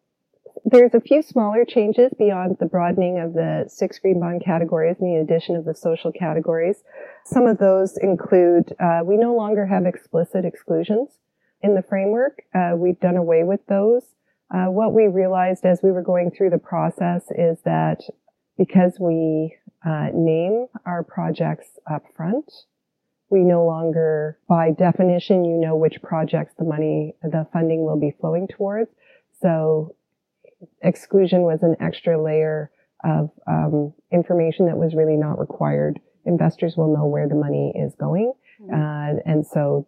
there's 0.65 0.95
a 0.95 1.01
few 1.01 1.23
smaller 1.23 1.65
changes 1.65 2.13
beyond 2.19 2.57
the 2.59 2.67
broadening 2.67 3.19
of 3.19 3.35
the 3.35 3.65
six 3.69 3.99
green 3.99 4.21
bond 4.21 4.43
categories 4.45 4.97
and 5.01 5.09
the 5.09 5.21
addition 5.21 5.57
of 5.57 5.65
the 5.65 5.75
social 5.75 6.13
categories. 6.13 6.83
Some 7.25 7.47
of 7.47 7.59
those 7.59 7.97
include 7.97 8.75
uh, 8.81 9.01
we 9.05 9.17
no 9.17 9.35
longer 9.35 9.67
have 9.67 9.87
explicit 9.87 10.45
exclusions 10.45 11.09
in 11.63 11.75
the 11.75 11.83
framework. 11.83 12.43
Uh, 12.55 12.73
we've 12.77 13.01
done 13.01 13.17
away 13.17 13.45
with 13.45 13.61
those. 13.69 14.03
Uh, 14.53 14.67
what 14.67 14.93
we 14.93 15.07
realized 15.07 15.65
as 15.65 15.81
we 15.83 15.93
were 15.93 16.03
going 16.03 16.31
through 16.31 16.51
the 16.51 16.59
process 16.59 17.25
is 17.31 17.59
that 17.65 18.01
because 18.59 18.99
we 19.01 19.55
uh, 19.87 20.09
name 20.13 20.67
our 20.85 21.03
projects 21.03 21.79
up 21.91 22.03
front, 22.17 22.51
we 23.31 23.41
no 23.41 23.65
longer, 23.65 24.39
by 24.49 24.73
definition, 24.73 25.45
you 25.45 25.57
know 25.57 25.77
which 25.77 26.03
projects 26.03 26.53
the 26.59 26.65
money, 26.65 27.15
the 27.23 27.47
funding 27.53 27.85
will 27.85 27.99
be 27.99 28.15
flowing 28.21 28.49
towards. 28.49 28.91
So 29.41 29.95
exclusion 30.83 31.43
was 31.43 31.63
an 31.63 31.77
extra 31.81 32.23
layer 32.23 32.71
of 33.05 33.31
um, 33.47 33.93
information 34.13 34.67
that 34.67 34.77
was 34.77 34.95
really 34.95 35.17
not 35.17 35.39
required. 35.39 35.99
Investors 36.27 36.75
will 36.77 36.95
know 36.95 37.07
where 37.07 37.29
the 37.29 37.35
money 37.35 37.73
is 37.75 37.95
going. 37.95 38.33
Mm-hmm. 38.61 38.75
Uh, 38.75 39.21
and 39.25 39.47
so 39.47 39.87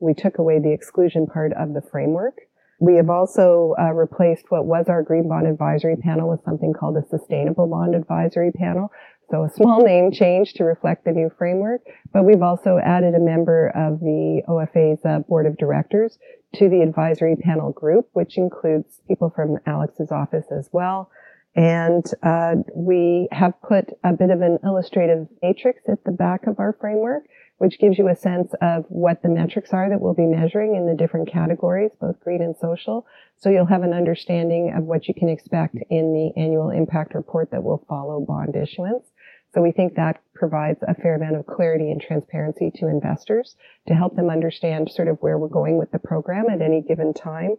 we 0.00 0.14
took 0.14 0.38
away 0.38 0.58
the 0.58 0.72
exclusion 0.72 1.26
part 1.26 1.52
of 1.52 1.74
the 1.74 1.82
framework. 1.82 2.36
We 2.80 2.96
have 2.96 3.08
also 3.08 3.74
uh, 3.78 3.92
replaced 3.92 4.50
what 4.50 4.66
was 4.66 4.86
our 4.88 5.02
Green 5.02 5.28
Bond 5.28 5.46
Advisory 5.46 5.96
Panel 5.96 6.28
with 6.28 6.42
something 6.44 6.72
called 6.72 6.96
a 6.96 7.06
Sustainable 7.08 7.66
Bond 7.66 7.94
Advisory 7.94 8.50
Panel. 8.50 8.90
So 9.30 9.44
a 9.44 9.50
small 9.50 9.82
name 9.82 10.12
change 10.12 10.54
to 10.54 10.64
reflect 10.64 11.04
the 11.04 11.12
new 11.12 11.30
framework, 11.38 11.82
but 12.12 12.24
we've 12.24 12.42
also 12.42 12.78
added 12.78 13.14
a 13.14 13.20
member 13.20 13.68
of 13.68 14.00
the 14.00 14.42
OFA's 14.48 15.04
uh, 15.04 15.20
board 15.20 15.46
of 15.46 15.56
directors 15.56 16.18
to 16.56 16.68
the 16.68 16.82
advisory 16.82 17.36
panel 17.36 17.72
group, 17.72 18.08
which 18.12 18.36
includes 18.36 19.00
people 19.08 19.30
from 19.34 19.58
Alex's 19.66 20.12
office 20.12 20.46
as 20.56 20.68
well. 20.72 21.10
And 21.56 22.04
uh, 22.22 22.56
we 22.74 23.28
have 23.30 23.54
put 23.62 23.90
a 24.02 24.12
bit 24.12 24.30
of 24.30 24.40
an 24.40 24.58
illustrative 24.64 25.28
matrix 25.42 25.88
at 25.88 26.04
the 26.04 26.10
back 26.12 26.46
of 26.46 26.58
our 26.58 26.76
framework 26.80 27.24
which 27.58 27.78
gives 27.78 27.98
you 27.98 28.08
a 28.08 28.16
sense 28.16 28.52
of 28.60 28.84
what 28.88 29.22
the 29.22 29.28
metrics 29.28 29.72
are 29.72 29.88
that 29.88 30.00
we'll 30.00 30.14
be 30.14 30.26
measuring 30.26 30.74
in 30.74 30.86
the 30.86 30.94
different 30.94 31.30
categories, 31.30 31.92
both 32.00 32.18
green 32.20 32.42
and 32.42 32.56
social. 32.56 33.06
So 33.38 33.50
you'll 33.50 33.66
have 33.66 33.82
an 33.82 33.92
understanding 33.92 34.74
of 34.76 34.84
what 34.84 35.06
you 35.06 35.14
can 35.14 35.28
expect 35.28 35.76
in 35.88 36.12
the 36.12 36.40
annual 36.40 36.70
impact 36.70 37.14
report 37.14 37.50
that 37.52 37.62
will 37.62 37.84
follow 37.88 38.20
bond 38.20 38.56
issuance. 38.56 39.04
So 39.54 39.62
we 39.62 39.70
think 39.70 39.94
that 39.94 40.20
provides 40.34 40.80
a 40.82 40.94
fair 40.94 41.14
amount 41.14 41.36
of 41.36 41.46
clarity 41.46 41.90
and 41.90 42.00
transparency 42.00 42.72
to 42.74 42.88
investors 42.88 43.56
to 43.86 43.94
help 43.94 44.16
them 44.16 44.28
understand 44.28 44.90
sort 44.90 45.06
of 45.06 45.18
where 45.20 45.38
we're 45.38 45.48
going 45.48 45.78
with 45.78 45.92
the 45.92 46.00
program 46.00 46.46
at 46.50 46.60
any 46.60 46.82
given 46.82 47.14
time. 47.14 47.56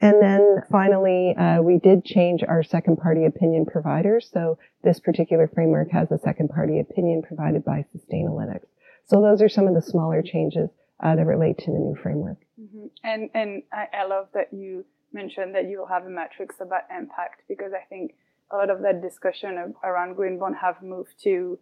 And 0.00 0.22
then 0.22 0.62
finally, 0.70 1.34
uh, 1.36 1.60
we 1.60 1.78
did 1.78 2.04
change 2.04 2.42
our 2.42 2.62
second 2.62 2.96
party 2.96 3.26
opinion 3.26 3.66
providers. 3.66 4.30
So 4.32 4.58
this 4.82 5.00
particular 5.00 5.46
framework 5.46 5.90
has 5.92 6.10
a 6.10 6.18
second 6.18 6.48
party 6.48 6.80
opinion 6.80 7.22
provided 7.22 7.64
by 7.64 7.84
Sustainalytics. 7.94 8.66
So 9.06 9.20
those 9.20 9.42
are 9.42 9.48
some 9.48 9.68
of 9.68 9.74
the 9.74 9.82
smaller 9.82 10.22
changes 10.22 10.70
uh, 11.02 11.14
that 11.14 11.26
relate 11.26 11.58
to 11.58 11.70
the 11.70 11.78
new 11.78 11.96
framework. 12.02 12.38
Mm-hmm. 12.60 12.86
And 13.04 13.30
and 13.34 13.62
I, 13.72 13.88
I, 13.92 14.06
love 14.06 14.28
that 14.32 14.48
you 14.52 14.84
mentioned 15.12 15.54
that 15.54 15.68
you'll 15.68 15.86
have 15.86 16.06
a 16.06 16.10
metrics 16.10 16.56
about 16.60 16.82
impact 16.90 17.42
because 17.48 17.72
I 17.72 17.84
think 17.88 18.14
a 18.50 18.56
lot 18.56 18.70
of 18.70 18.82
that 18.82 19.02
discussion 19.02 19.74
around 19.82 20.14
green 20.14 20.38
bond 20.38 20.56
have 20.60 20.82
moved 20.82 21.14
to 21.24 21.58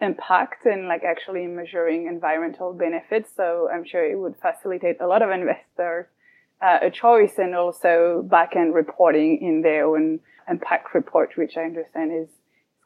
impact 0.00 0.66
and 0.66 0.88
like 0.88 1.04
actually 1.04 1.46
measuring 1.46 2.06
environmental 2.06 2.72
benefits. 2.72 3.30
So 3.36 3.68
I'm 3.72 3.84
sure 3.84 4.04
it 4.04 4.18
would 4.18 4.34
facilitate 4.36 5.00
a 5.00 5.06
lot 5.06 5.22
of 5.22 5.30
investors 5.30 6.06
uh, 6.64 6.78
a 6.82 6.90
choice 6.90 7.34
and 7.38 7.54
also 7.54 8.22
back 8.30 8.56
end 8.56 8.74
reporting 8.74 9.38
in 9.42 9.62
their 9.62 9.86
own 9.86 10.20
impact 10.48 10.94
report, 10.94 11.36
which 11.36 11.56
I 11.56 11.62
understand 11.62 12.12
is 12.12 12.28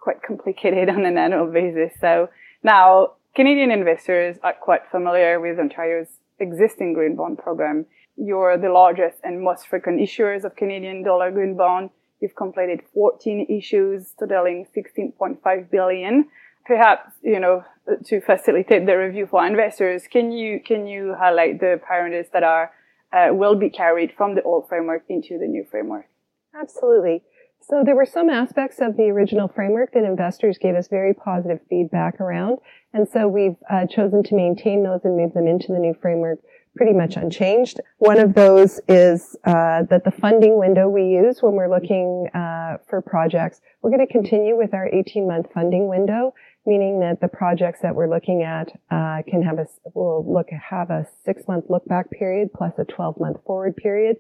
quite 0.00 0.22
complicated 0.22 0.88
on 0.96 1.04
an 1.04 1.16
annual 1.18 1.46
basis. 1.46 1.98
So 2.00 2.28
now 2.62 3.12
Canadian 3.34 3.70
investors 3.70 4.36
are 4.42 4.54
quite 4.54 4.82
familiar 4.90 5.40
with 5.40 5.58
Ontario's 5.58 6.08
existing 6.40 6.92
green 6.92 7.14
bond 7.14 7.38
program. 7.38 7.86
You're 8.16 8.58
the 8.58 8.70
largest 8.70 9.18
and 9.22 9.42
most 9.42 9.68
frequent 9.68 10.00
issuers 10.00 10.44
of 10.44 10.56
Canadian 10.56 11.04
dollar 11.04 11.30
green 11.30 11.56
bond. 11.56 11.90
You've 12.20 12.34
completed 12.34 12.80
14 12.94 13.46
issues 13.48 14.12
totaling 14.18 14.66
16.5 14.76 15.70
billion. 15.70 16.28
Perhaps, 16.66 17.12
you 17.22 17.40
know, 17.40 17.64
to 18.06 18.20
facilitate 18.20 18.86
the 18.86 18.96
review 18.96 19.26
for 19.26 19.46
investors, 19.46 20.02
can 20.10 20.32
you, 20.32 20.60
can 20.60 20.86
you 20.86 21.14
highlight 21.18 21.60
the 21.60 21.80
parameters 21.88 22.30
that 22.32 22.42
are, 22.42 22.72
uh, 23.12 23.28
will 23.32 23.54
be 23.54 23.70
carried 23.70 24.12
from 24.16 24.34
the 24.34 24.42
old 24.42 24.68
framework 24.68 25.04
into 25.08 25.38
the 25.38 25.46
new 25.46 25.64
framework? 25.70 26.06
Absolutely. 26.54 27.22
So 27.60 27.82
there 27.84 27.96
were 27.96 28.06
some 28.06 28.30
aspects 28.30 28.80
of 28.80 28.96
the 28.96 29.04
original 29.04 29.48
framework 29.48 29.92
that 29.92 30.04
investors 30.04 30.58
gave 30.58 30.74
us 30.74 30.88
very 30.88 31.14
positive 31.14 31.60
feedback 31.68 32.20
around. 32.20 32.58
And 32.92 33.08
so 33.08 33.28
we've 33.28 33.56
uh, 33.70 33.86
chosen 33.86 34.22
to 34.24 34.34
maintain 34.34 34.82
those 34.82 35.00
and 35.04 35.16
move 35.16 35.34
them 35.34 35.46
into 35.46 35.72
the 35.72 35.78
new 35.78 35.94
framework 36.00 36.38
pretty 36.78 36.92
much 36.92 37.16
unchanged. 37.16 37.80
One 37.98 38.20
of 38.20 38.34
those 38.34 38.80
is 38.86 39.36
uh, 39.44 39.82
that 39.90 40.04
the 40.04 40.12
funding 40.12 40.58
window 40.58 40.88
we 40.88 41.02
use 41.02 41.42
when 41.42 41.54
we're 41.54 41.68
looking 41.68 42.28
uh, 42.32 42.78
for 42.88 43.02
projects, 43.02 43.60
we're 43.82 43.90
going 43.90 44.06
to 44.06 44.12
continue 44.12 44.56
with 44.56 44.72
our 44.72 44.88
18-month 44.88 45.48
funding 45.52 45.88
window, 45.88 46.34
meaning 46.66 47.00
that 47.00 47.20
the 47.20 47.26
projects 47.26 47.80
that 47.82 47.96
we're 47.96 48.08
looking 48.08 48.44
at 48.44 48.68
uh, 48.92 49.22
can 49.28 49.42
have 49.42 49.58
a 49.58 49.66
will 49.92 50.24
look 50.32 50.46
have 50.50 50.90
a 50.90 51.04
six-month 51.24 51.64
look-back 51.68 52.12
period 52.12 52.50
plus 52.56 52.72
a 52.78 52.84
12-month 52.84 53.38
forward 53.44 53.76
period 53.76 54.16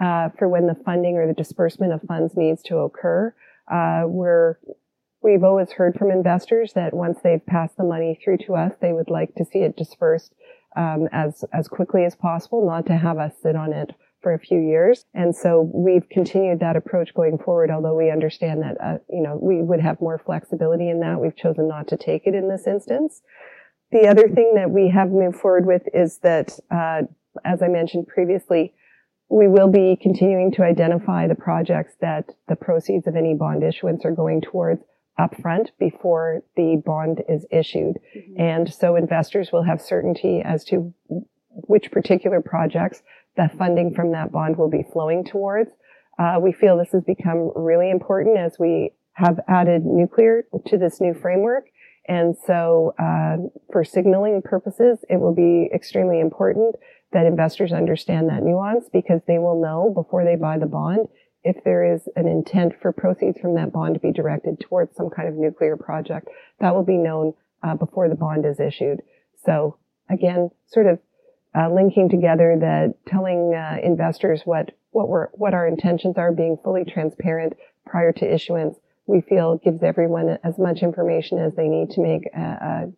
uh, 0.00 0.28
for 0.38 0.48
when 0.48 0.68
the 0.68 0.76
funding 0.84 1.16
or 1.16 1.26
the 1.26 1.34
disbursement 1.34 1.92
of 1.92 2.00
funds 2.02 2.34
needs 2.36 2.62
to 2.62 2.76
occur. 2.76 3.34
Uh, 3.68 4.02
we're 4.06 4.58
we've 5.22 5.42
always 5.42 5.72
heard 5.72 5.96
from 5.98 6.12
investors 6.12 6.72
that 6.74 6.94
once 6.94 7.18
they've 7.24 7.44
passed 7.46 7.76
the 7.76 7.82
money 7.82 8.16
through 8.22 8.38
to 8.38 8.54
us, 8.54 8.72
they 8.80 8.92
would 8.92 9.10
like 9.10 9.34
to 9.34 9.44
see 9.44 9.58
it 9.58 9.76
dispersed 9.76 10.32
um, 10.76 11.08
as 11.12 11.44
as 11.52 11.68
quickly 11.68 12.04
as 12.04 12.14
possible, 12.14 12.66
not 12.66 12.86
to 12.86 12.96
have 12.96 13.18
us 13.18 13.32
sit 13.42 13.56
on 13.56 13.72
it 13.72 13.92
for 14.22 14.34
a 14.34 14.38
few 14.38 14.58
years. 14.58 15.04
And 15.14 15.34
so 15.34 15.70
we've 15.72 16.08
continued 16.08 16.60
that 16.60 16.76
approach 16.76 17.14
going 17.14 17.38
forward. 17.38 17.70
Although 17.70 17.96
we 17.96 18.10
understand 18.10 18.62
that 18.62 18.76
uh, 18.82 18.98
you 19.08 19.22
know 19.22 19.38
we 19.40 19.62
would 19.62 19.80
have 19.80 20.00
more 20.00 20.18
flexibility 20.18 20.88
in 20.88 21.00
that, 21.00 21.20
we've 21.20 21.36
chosen 21.36 21.68
not 21.68 21.88
to 21.88 21.96
take 21.96 22.26
it 22.26 22.34
in 22.34 22.48
this 22.48 22.66
instance. 22.66 23.22
The 23.92 24.08
other 24.08 24.28
thing 24.28 24.54
that 24.56 24.70
we 24.70 24.90
have 24.90 25.10
moved 25.10 25.36
forward 25.36 25.64
with 25.64 25.82
is 25.94 26.18
that, 26.18 26.58
uh, 26.70 27.02
as 27.44 27.62
I 27.62 27.68
mentioned 27.68 28.08
previously, 28.08 28.74
we 29.28 29.48
will 29.48 29.68
be 29.68 29.96
continuing 30.00 30.52
to 30.52 30.62
identify 30.62 31.26
the 31.26 31.34
projects 31.34 31.94
that 32.00 32.30
the 32.48 32.56
proceeds 32.56 33.06
of 33.06 33.16
any 33.16 33.34
bond 33.34 33.62
issuance 33.62 34.04
are 34.04 34.12
going 34.12 34.40
towards 34.40 34.82
upfront 35.18 35.68
before 35.78 36.42
the 36.56 36.82
bond 36.84 37.22
is 37.28 37.46
issued. 37.50 37.96
Mm-hmm. 38.16 38.40
And 38.40 38.72
so 38.72 38.96
investors 38.96 39.50
will 39.52 39.64
have 39.64 39.80
certainty 39.80 40.42
as 40.44 40.64
to 40.66 40.92
which 41.50 41.90
particular 41.90 42.40
projects 42.40 43.02
the 43.36 43.50
funding 43.58 43.94
from 43.94 44.12
that 44.12 44.32
bond 44.32 44.56
will 44.56 44.70
be 44.70 44.84
flowing 44.92 45.24
towards. 45.24 45.70
Uh, 46.18 46.38
we 46.40 46.52
feel 46.52 46.78
this 46.78 46.92
has 46.92 47.04
become 47.04 47.52
really 47.54 47.90
important 47.90 48.38
as 48.38 48.58
we 48.58 48.92
have 49.14 49.38
added 49.48 49.84
nuclear 49.84 50.44
to 50.66 50.78
this 50.78 51.00
new 51.00 51.14
framework. 51.14 51.66
And 52.08 52.36
so, 52.46 52.94
uh, 52.98 53.36
for 53.72 53.82
signaling 53.82 54.40
purposes, 54.42 55.04
it 55.10 55.18
will 55.18 55.34
be 55.34 55.68
extremely 55.74 56.20
important 56.20 56.76
that 57.12 57.26
investors 57.26 57.72
understand 57.72 58.28
that 58.28 58.42
nuance 58.42 58.88
because 58.92 59.22
they 59.26 59.38
will 59.38 59.60
know 59.60 59.92
before 59.94 60.24
they 60.24 60.36
buy 60.36 60.58
the 60.58 60.66
bond 60.66 61.08
if 61.46 61.62
there 61.62 61.94
is 61.94 62.08
an 62.16 62.26
intent 62.26 62.74
for 62.82 62.92
proceeds 62.92 63.38
from 63.38 63.54
that 63.54 63.72
bond 63.72 63.94
to 63.94 64.00
be 64.00 64.12
directed 64.12 64.58
towards 64.58 64.96
some 64.96 65.08
kind 65.08 65.28
of 65.28 65.34
nuclear 65.34 65.76
project. 65.76 66.28
That 66.58 66.74
will 66.74 66.84
be 66.84 66.96
known 66.96 67.34
uh, 67.62 67.76
before 67.76 68.08
the 68.08 68.16
bond 68.16 68.44
is 68.44 68.58
issued. 68.58 69.00
So 69.44 69.76
again, 70.10 70.50
sort 70.66 70.86
of 70.86 70.98
uh, 71.56 71.72
linking 71.72 72.08
together 72.08 72.56
that 72.60 72.94
telling 73.06 73.54
uh, 73.54 73.78
investors 73.82 74.42
what 74.44 74.72
what 74.90 75.08
we're 75.08 75.28
what 75.28 75.54
our 75.54 75.68
intentions 75.68 76.18
are, 76.18 76.32
being 76.32 76.58
fully 76.64 76.84
transparent 76.84 77.54
prior 77.86 78.12
to 78.12 78.34
issuance, 78.34 78.76
we 79.06 79.20
feel 79.20 79.56
gives 79.56 79.82
everyone 79.82 80.38
as 80.42 80.58
much 80.58 80.82
information 80.82 81.38
as 81.38 81.54
they 81.54 81.68
need 81.68 81.90
to 81.90 82.00
make 82.00 82.24
a, 82.34 82.90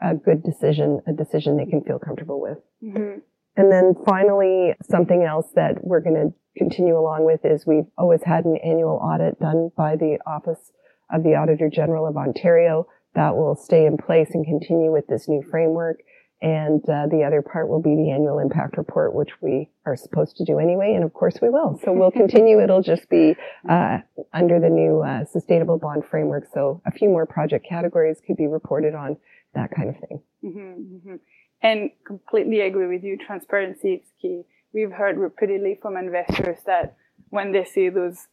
a, 0.00 0.10
a 0.10 0.14
good 0.14 0.44
decision, 0.44 1.00
a 1.08 1.12
decision 1.12 1.56
they 1.56 1.66
can 1.66 1.82
feel 1.82 1.98
comfortable 1.98 2.40
with. 2.40 2.58
Mm-hmm. 2.82 3.18
And 3.56 3.70
then 3.70 3.94
finally, 4.06 4.74
something 4.82 5.22
else 5.22 5.48
that 5.54 5.84
we're 5.84 6.00
going 6.00 6.14
to 6.14 6.34
continue 6.58 6.98
along 6.98 7.24
with 7.24 7.44
is 7.44 7.66
we've 7.66 7.86
always 7.96 8.22
had 8.24 8.44
an 8.44 8.56
annual 8.64 8.96
audit 8.96 9.38
done 9.40 9.70
by 9.76 9.96
the 9.96 10.18
Office 10.26 10.72
of 11.12 11.22
the 11.22 11.34
Auditor 11.34 11.68
General 11.68 12.06
of 12.06 12.16
Ontario 12.16 12.86
that 13.14 13.36
will 13.36 13.54
stay 13.54 13.86
in 13.86 13.96
place 13.96 14.30
and 14.32 14.44
continue 14.44 14.90
with 14.90 15.06
this 15.06 15.28
new 15.28 15.42
framework. 15.42 16.00
And 16.42 16.82
uh, 16.88 17.06
the 17.06 17.22
other 17.24 17.42
part 17.42 17.68
will 17.68 17.80
be 17.80 17.94
the 17.94 18.10
annual 18.10 18.38
impact 18.38 18.76
report, 18.76 19.14
which 19.14 19.30
we 19.40 19.70
are 19.86 19.96
supposed 19.96 20.36
to 20.36 20.44
do 20.44 20.58
anyway. 20.58 20.92
And 20.94 21.04
of 21.04 21.14
course 21.14 21.38
we 21.40 21.48
will. 21.48 21.80
So 21.84 21.92
we'll 21.92 22.10
continue. 22.22 22.60
It'll 22.60 22.82
just 22.82 23.08
be 23.08 23.36
uh, 23.68 23.98
under 24.32 24.60
the 24.60 24.68
new 24.68 25.00
uh, 25.00 25.24
sustainable 25.24 25.78
bond 25.78 26.04
framework. 26.04 26.46
So 26.52 26.82
a 26.84 26.90
few 26.90 27.08
more 27.08 27.24
project 27.24 27.66
categories 27.68 28.20
could 28.26 28.36
be 28.36 28.46
reported 28.46 28.94
on, 28.94 29.16
that 29.54 29.70
kind 29.70 29.88
of 29.88 29.96
thing. 29.96 30.22
Mm-hmm, 30.44 30.58
mm-hmm. 30.58 31.14
And 31.64 31.90
completely 32.04 32.60
agree 32.60 32.86
with 32.86 33.02
you. 33.02 33.16
Transparency 33.16 33.94
is 33.94 34.02
key. 34.20 34.44
We've 34.74 34.92
heard 34.92 35.16
repeatedly 35.16 35.78
from 35.80 35.96
investors 35.96 36.58
that 36.66 36.94
when 37.30 37.52
they 37.52 37.64
see 37.64 37.88
those 37.88 38.26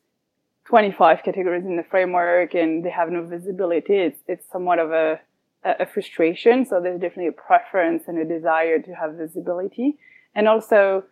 25 0.66 1.24
categories 1.24 1.64
in 1.64 1.78
the 1.78 1.84
framework 1.84 2.54
and 2.54 2.84
they 2.84 2.90
have 2.90 3.10
no 3.10 3.24
visibility, 3.24 3.96
it's, 3.96 4.20
it's 4.28 4.46
somewhat 4.52 4.80
of 4.80 4.92
a, 4.92 5.22
a 5.64 5.86
frustration. 5.86 6.66
So 6.66 6.82
there's 6.82 7.00
definitely 7.00 7.28
a 7.28 7.32
preference 7.32 8.04
and 8.08 8.18
a 8.18 8.26
desire 8.26 8.80
to 8.80 8.92
have 8.94 9.14
visibility. 9.14 9.98
And 10.36 10.50
also, 10.50 11.06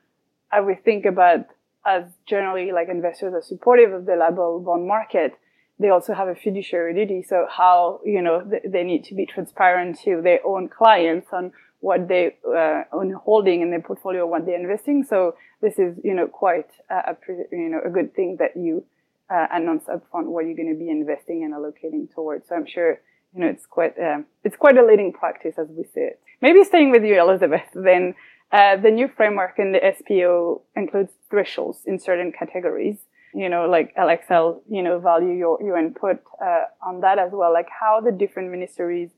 I 0.52 0.60
would 0.60 0.84
think 0.84 1.06
about 1.06 1.46
as 1.86 2.04
generally 2.28 2.74
like 2.74 2.90
investors 2.90 3.34
are 3.34 3.42
supportive 3.42 3.94
of 3.94 4.06
the 4.06 4.18
label 4.18 4.60
bond 4.60 4.86
market, 4.86 5.36
they 5.80 5.88
also 5.88 6.14
have 6.14 6.28
a 6.28 6.36
fiduciary 6.36 6.94
duty. 6.94 7.24
So 7.24 7.48
how, 7.50 8.02
you 8.04 8.22
know, 8.22 8.44
they 8.66 8.84
need 8.84 9.06
to 9.06 9.16
be 9.16 9.26
transparent 9.26 10.00
to 10.02 10.22
their 10.22 10.46
own 10.46 10.68
clients 10.68 11.30
on 11.32 11.54
what 11.80 12.08
they 12.08 12.36
uh, 12.48 12.84
own 12.92 13.14
holding 13.14 13.62
in 13.62 13.70
their 13.72 13.82
portfolio, 13.82 14.28
what 14.28 14.46
they're 14.46 14.60
investing. 14.60 15.04
So 15.04 15.36
this 15.62 15.80
is, 15.80 15.98
you 16.04 16.14
know, 16.14 16.28
quite 16.28 16.70
a, 16.90 17.16
you 17.52 17.70
know, 17.70 17.80
a 17.86 17.90
good 17.90 18.14
thing 18.14 18.38
that 18.40 18.56
you 18.56 18.84
uh, 19.30 19.48
announce 19.52 19.86
upfront 19.86 20.26
what 20.26 20.46
you're 20.46 20.56
going 20.56 20.74
to 20.74 20.80
be 20.80 20.90
investing 20.90 21.44
and 21.44 21.54
allocating 21.54 22.14
towards. 22.14 22.48
So 22.50 22.56
I'm 22.56 22.66
sure 22.66 23.00
you 23.34 23.42
know 23.42 23.48
it's 23.48 23.66
quite 23.66 23.98
uh, 24.00 24.20
it's 24.44 24.56
quite 24.56 24.78
a 24.78 24.86
leading 24.86 25.14
practice 25.14 25.56
as 25.58 25.68
we 25.70 25.84
see 25.84 26.02
it. 26.02 26.20
Maybe 26.42 26.64
staying 26.64 26.92
with 26.92 27.04
you, 27.04 27.20
Elizabeth. 27.20 27.68
Then 27.74 28.16
uh, 28.52 28.78
the 28.78 28.92
new 28.92 29.08
framework 29.16 29.60
in 29.60 29.72
the 29.72 29.80
SPO 29.80 30.62
includes 30.76 31.12
thresholds 31.30 31.82
in 31.86 32.00
certain 32.00 32.32
categories. 32.32 32.98
You 33.34 33.48
know, 33.48 33.70
like 33.70 33.96
LXL, 33.96 34.62
you 34.68 34.82
know, 34.82 34.98
value 35.00 35.34
your 35.34 35.62
your 35.62 35.78
input 35.78 36.24
uh, 36.44 36.66
on 36.82 37.02
that 37.02 37.20
as 37.20 37.32
well. 37.32 37.54
Like 37.54 37.68
how 37.70 38.02
the 38.02 38.12
different 38.12 38.50
ministries 38.50 39.12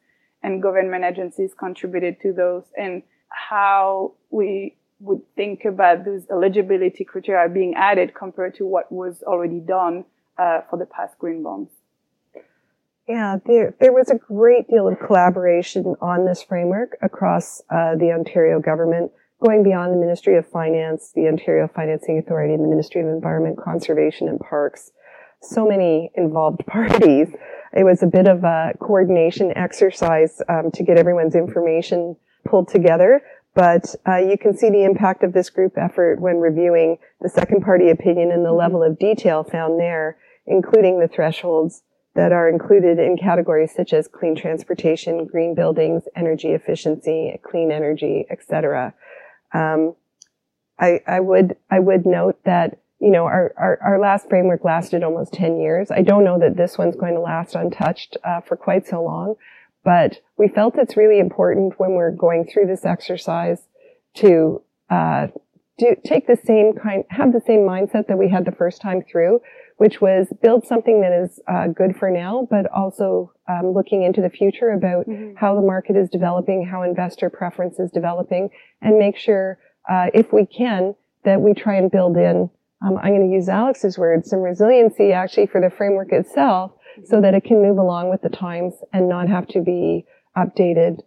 and 0.44 0.62
government 0.62 1.04
agencies 1.04 1.54
contributed 1.58 2.20
to 2.22 2.34
those, 2.34 2.64
and 2.78 3.04
how 3.30 4.14
we 4.30 4.76
would 5.00 5.22
think 5.36 5.66
about 5.66 6.06
those 6.06 6.24
eligibility 6.32 7.04
criteria 7.04 7.50
being 7.50 7.74
added 7.76 8.14
compared 8.14 8.56
to 8.56 8.66
what 8.66 8.92
was 8.92 9.24
already 9.24 9.60
done 9.60 10.06
uh, 10.38 10.62
for 10.70 10.78
the 10.78 10.86
past 10.86 11.18
green 11.18 11.44
bonds? 11.44 11.72
Yeah, 13.08 13.38
there, 13.46 13.76
there 13.80 13.92
was 13.92 14.10
a 14.10 14.16
great 14.16 14.68
deal 14.70 14.88
of 14.88 15.00
collaboration 15.00 15.96
on 16.02 16.26
this 16.26 16.44
framework 16.44 16.98
across 17.02 17.62
uh, 17.70 17.96
the 17.96 18.12
Ontario 18.12 18.60
government, 18.60 19.12
going 19.44 19.64
beyond 19.64 19.92
the 19.92 19.98
Ministry 19.98 20.38
of 20.38 20.48
Finance, 20.48 21.12
the 21.16 21.28
Ontario 21.28 21.68
Financing 21.68 22.20
Authority, 22.20 22.54
and 22.54 22.64
the 22.64 22.70
Ministry 22.70 23.02
of 23.02 23.08
Environment, 23.08 23.58
Conservation, 23.58 24.28
and 24.30 24.40
Parks. 24.40 24.92
So 25.42 25.68
many 25.68 26.12
involved 26.16 26.66
parties. 26.68 27.30
It 27.74 27.84
was 27.84 28.04
a 28.04 28.08
bit 28.08 28.28
of 28.28 28.44
a 28.44 28.74
coordination 28.80 29.56
exercise 29.56 30.42
um, 30.50 30.72
to 30.72 30.84
get 30.84 30.98
everyone's 30.98 31.36
information 31.36 32.18
pulled 32.46 32.68
together, 32.68 33.22
but 33.54 33.96
uh, 34.08 34.18
you 34.18 34.38
can 34.38 34.58
see 34.58 34.70
the 34.70 34.84
impact 34.84 35.24
of 35.24 35.34
this 35.34 35.50
group 35.50 35.78
effort 35.78 36.20
when 36.20 36.38
reviewing 36.38 36.98
the 37.22 37.30
second 37.30 37.62
party 37.62 37.90
opinion 37.90 38.32
and 38.32 38.46
the 38.46 38.52
level 38.52 38.84
of 38.84 39.00
detail 39.00 39.44
found 39.44 39.80
there, 39.80 40.18
including 40.46 41.00
the 41.00 41.08
thresholds 41.08 41.84
that 42.14 42.32
are 42.32 42.50
included 42.50 43.00
in 43.00 43.18
categories 43.18 43.74
such 43.74 43.94
as 43.94 44.08
clean 44.08 44.36
transportation, 44.36 45.26
green 45.26 45.56
buildings, 45.56 46.04
energy 46.16 46.50
efficiency, 46.50 47.40
clean 47.44 47.72
energy, 47.72 48.26
etc. 48.30 48.94
Um, 49.54 49.96
I, 50.80 51.02
I, 51.08 51.20
would 51.20 51.56
I 51.70 51.80
would 51.80 52.06
note 52.06 52.44
that 52.44 52.80
you 53.02 53.10
know 53.10 53.26
our, 53.26 53.54
our, 53.58 53.80
our 53.82 54.00
last 54.00 54.30
framework 54.30 54.64
lasted 54.64 55.04
almost 55.04 55.34
10 55.34 55.60
years. 55.60 55.90
I 55.92 56.04
don't 56.04 56.24
know 56.24 56.40
that 56.40 56.56
this 56.56 56.78
one's 56.78 56.96
going 56.96 57.16
to 57.16 57.20
last 57.20 57.56
untouched 57.56 58.16
uh, 58.24 58.42
for 58.42 58.56
quite 58.56 58.88
so 58.88 59.04
long, 59.04 59.36
but 59.84 60.22
we 60.38 60.48
felt 60.48 60.76
it's 60.78 60.96
really 60.96 61.20
important 61.20 61.80
when 61.80 61.94
we're 61.94 62.12
going 62.12 62.46
through 62.46 62.68
this 62.68 62.86
exercise 62.86 63.64
to 64.16 64.62
uh, 64.90 65.28
do, 65.78 65.96
take 66.06 66.28
the 66.28 66.38
same 66.46 66.74
kind, 66.74 67.04
have 67.10 67.34
the 67.34 67.42
same 67.42 67.62
mindset 67.62 68.08
that 68.08 68.18
we 68.18 68.30
had 68.30 68.46
the 68.46 68.52
first 68.52 68.82
time 68.82 69.02
through, 69.02 69.42
which 69.78 70.00
was 70.00 70.28
build 70.44 70.68
something 70.68 71.02
that 71.02 71.12
is 71.12 71.40
uh, 71.48 71.68
good 71.68 71.96
for 71.98 72.12
now, 72.12 72.48
but 72.52 72.70
also 72.72 73.34
um, 73.50 73.74
looking 73.74 74.04
into 74.04 74.22
the 74.22 74.30
future 74.30 74.70
about 74.70 75.08
mm-hmm. 75.08 75.36
how 75.36 75.56
the 75.56 75.62
market 75.62 75.96
is 75.96 76.08
developing, 76.10 76.68
how 76.68 76.84
investor 76.84 77.32
preference 77.32 77.80
is 77.80 77.90
developing, 77.90 78.50
and 78.82 79.00
make 79.00 79.18
sure, 79.18 79.58
uh, 79.90 80.08
if 80.14 80.32
we 80.32 80.46
can, 80.46 80.94
that 81.24 81.42
we 81.42 81.56
try 81.56 81.76
and 81.76 81.90
build 81.90 82.16
in. 82.16 82.50
Um, 82.82 82.98
I'm 82.98 83.14
going 83.16 83.30
to 83.30 83.36
use 83.36 83.48
Alex's 83.48 83.98
words, 83.98 84.30
some 84.30 84.40
resiliency 84.40 85.12
actually 85.12 85.48
for 85.48 85.62
the 85.62 85.70
framework 85.70 86.12
itself, 86.12 86.72
so 87.06 87.22
that 87.22 87.34
it 87.34 87.44
can 87.44 87.62
move 87.62 87.78
along 87.78 88.10
with 88.10 88.22
the 88.22 88.30
times 88.30 88.74
and 88.92 89.08
not 89.08 89.30
have 89.30 89.48
to 89.50 89.62
be 89.62 90.06
updated 90.36 91.00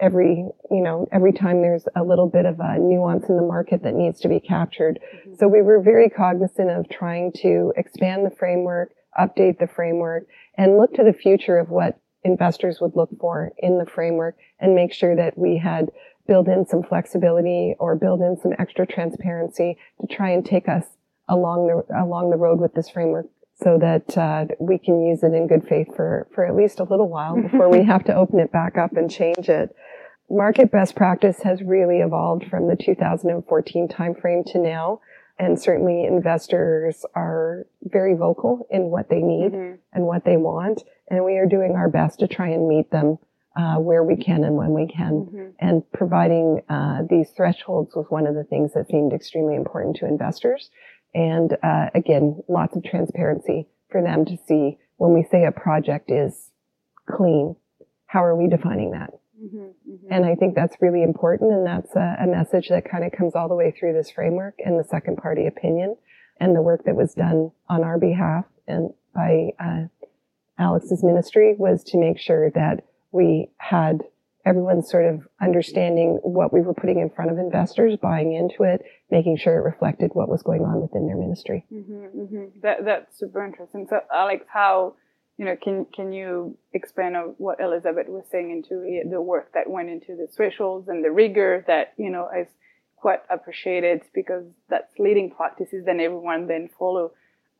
every, 0.00 0.44
you 0.70 0.82
know, 0.82 1.06
every 1.12 1.32
time 1.32 1.60
there's 1.60 1.84
a 1.94 2.02
little 2.02 2.28
bit 2.28 2.46
of 2.46 2.58
a 2.60 2.78
nuance 2.78 3.28
in 3.28 3.36
the 3.36 3.42
market 3.42 3.82
that 3.82 3.94
needs 3.94 4.20
to 4.20 4.28
be 4.28 4.40
captured. 4.40 4.98
Mm-hmm. 4.98 5.34
So 5.38 5.46
we 5.46 5.62
were 5.62 5.80
very 5.80 6.08
cognizant 6.08 6.70
of 6.70 6.88
trying 6.88 7.32
to 7.42 7.72
expand 7.76 8.26
the 8.26 8.30
framework, 8.30 8.92
update 9.18 9.58
the 9.58 9.66
framework, 9.66 10.26
and 10.56 10.78
look 10.78 10.94
to 10.94 11.04
the 11.04 11.12
future 11.12 11.58
of 11.58 11.68
what 11.68 11.98
investors 12.24 12.78
would 12.80 12.96
look 12.96 13.10
for 13.18 13.52
in 13.58 13.78
the 13.78 13.86
framework 13.86 14.36
and 14.58 14.74
make 14.74 14.92
sure 14.92 15.16
that 15.16 15.38
we 15.38 15.58
had 15.58 15.90
build 16.26 16.48
in 16.48 16.66
some 16.66 16.82
flexibility 16.82 17.74
or 17.78 17.96
build 17.96 18.20
in 18.20 18.36
some 18.40 18.52
extra 18.58 18.86
transparency 18.86 19.76
to 20.00 20.06
try 20.06 20.30
and 20.30 20.44
take 20.44 20.68
us 20.68 20.84
along 21.30 21.66
the 21.68 22.02
along 22.02 22.30
the 22.30 22.36
road 22.36 22.60
with 22.60 22.74
this 22.74 22.90
framework 22.90 23.26
so 23.62 23.78
that 23.78 24.16
uh, 24.16 24.46
we 24.58 24.78
can 24.78 25.02
use 25.02 25.22
it 25.22 25.34
in 25.34 25.46
good 25.46 25.66
faith 25.68 25.88
for, 25.94 26.26
for 26.34 26.46
at 26.46 26.56
least 26.56 26.80
a 26.80 26.84
little 26.84 27.08
while 27.08 27.40
before 27.42 27.68
we 27.68 27.84
have 27.84 28.04
to 28.04 28.14
open 28.14 28.38
it 28.38 28.52
back 28.52 28.76
up 28.78 28.96
and 28.96 29.10
change 29.10 29.48
it. 29.48 29.74
Market 30.30 30.70
best 30.70 30.94
practice 30.94 31.42
has 31.42 31.60
really 31.62 31.98
evolved 31.98 32.46
from 32.48 32.68
the 32.68 32.76
2014 32.76 33.88
timeframe 33.88 34.50
to 34.52 34.58
now. 34.58 35.00
And 35.38 35.58
certainly 35.58 36.04
investors 36.04 37.04
are 37.14 37.66
very 37.82 38.14
vocal 38.14 38.66
in 38.70 38.90
what 38.90 39.08
they 39.08 39.22
need 39.22 39.52
mm-hmm. 39.52 39.76
and 39.92 40.04
what 40.04 40.24
they 40.24 40.36
want. 40.36 40.82
And 41.08 41.24
we 41.24 41.38
are 41.38 41.46
doing 41.46 41.72
our 41.76 41.88
best 41.88 42.20
to 42.20 42.28
try 42.28 42.48
and 42.48 42.68
meet 42.68 42.90
them 42.90 43.18
uh, 43.56 43.76
where 43.76 44.04
we 44.04 44.16
can 44.16 44.44
and 44.44 44.56
when 44.56 44.72
we 44.72 44.86
can. 44.86 45.12
Mm-hmm. 45.12 45.48
And 45.58 45.92
providing 45.92 46.60
uh, 46.68 47.02
these 47.08 47.30
thresholds 47.30 47.96
was 47.96 48.06
one 48.10 48.26
of 48.26 48.34
the 48.34 48.44
things 48.44 48.74
that 48.74 48.88
seemed 48.88 49.12
extremely 49.12 49.56
important 49.56 49.96
to 49.96 50.06
investors. 50.06 50.70
And 51.14 51.56
uh, 51.62 51.90
again, 51.94 52.42
lots 52.48 52.76
of 52.76 52.84
transparency 52.84 53.66
for 53.90 54.02
them 54.02 54.24
to 54.26 54.36
see 54.46 54.78
when 54.96 55.12
we 55.12 55.26
say 55.30 55.44
a 55.44 55.52
project 55.52 56.10
is 56.10 56.50
clean, 57.08 57.56
how 58.06 58.24
are 58.24 58.36
we 58.36 58.48
defining 58.48 58.92
that? 58.92 59.10
Mm-hmm, 59.42 59.58
mm-hmm. 59.58 60.12
And 60.12 60.24
I 60.24 60.34
think 60.34 60.54
that's 60.54 60.76
really 60.80 61.02
important. 61.02 61.52
And 61.52 61.66
that's 61.66 61.96
a, 61.96 62.16
a 62.20 62.26
message 62.26 62.68
that 62.68 62.88
kind 62.88 63.04
of 63.04 63.12
comes 63.12 63.34
all 63.34 63.48
the 63.48 63.54
way 63.54 63.70
through 63.70 63.94
this 63.94 64.10
framework 64.10 64.54
and 64.64 64.78
the 64.78 64.84
second 64.84 65.16
party 65.16 65.46
opinion 65.46 65.96
and 66.38 66.54
the 66.54 66.62
work 66.62 66.84
that 66.84 66.96
was 66.96 67.14
done 67.14 67.50
on 67.68 67.82
our 67.82 67.98
behalf 67.98 68.44
and 68.66 68.90
by 69.14 69.50
uh, 69.58 69.84
Alex's 70.58 71.02
ministry 71.02 71.54
was 71.58 71.82
to 71.84 71.98
make 71.98 72.18
sure 72.18 72.50
that 72.50 72.84
we 73.12 73.50
had 73.56 74.02
everyone's 74.44 74.90
sort 74.90 75.06
of 75.06 75.26
understanding 75.40 76.18
what 76.22 76.52
we 76.52 76.60
were 76.60 76.74
putting 76.74 76.98
in 76.98 77.10
front 77.10 77.30
of 77.30 77.38
investors, 77.38 77.96
buying 78.00 78.32
into 78.32 78.62
it, 78.62 78.82
making 79.10 79.36
sure 79.36 79.56
it 79.56 79.62
reflected 79.62 80.10
what 80.14 80.28
was 80.28 80.42
going 80.42 80.62
on 80.62 80.80
within 80.80 81.06
their 81.06 81.16
ministry. 81.16 81.64
Mm-hmm, 81.72 82.20
mm-hmm. 82.20 82.44
That 82.62 82.84
that's 82.84 83.18
super 83.18 83.44
interesting. 83.44 83.86
So, 83.88 84.00
Alex, 84.12 84.46
how 84.52 84.94
you 85.36 85.44
know 85.44 85.56
can 85.56 85.86
can 85.94 86.12
you 86.12 86.56
expand 86.72 87.16
on 87.16 87.34
what 87.38 87.60
Elizabeth 87.60 88.08
was 88.08 88.24
saying 88.30 88.50
into 88.50 89.02
the 89.08 89.20
work 89.20 89.52
that 89.54 89.68
went 89.68 89.90
into 89.90 90.16
the 90.16 90.28
thresholds 90.34 90.88
and 90.88 91.04
the 91.04 91.10
rigor 91.10 91.64
that 91.66 91.92
you 91.96 92.10
know 92.10 92.28
is 92.38 92.48
quite 92.96 93.20
appreciated 93.30 94.02
because 94.14 94.44
that's 94.68 94.92
leading 94.98 95.30
practices 95.30 95.84
that 95.86 95.98
everyone 95.98 96.46
then 96.46 96.68
follow 96.78 97.12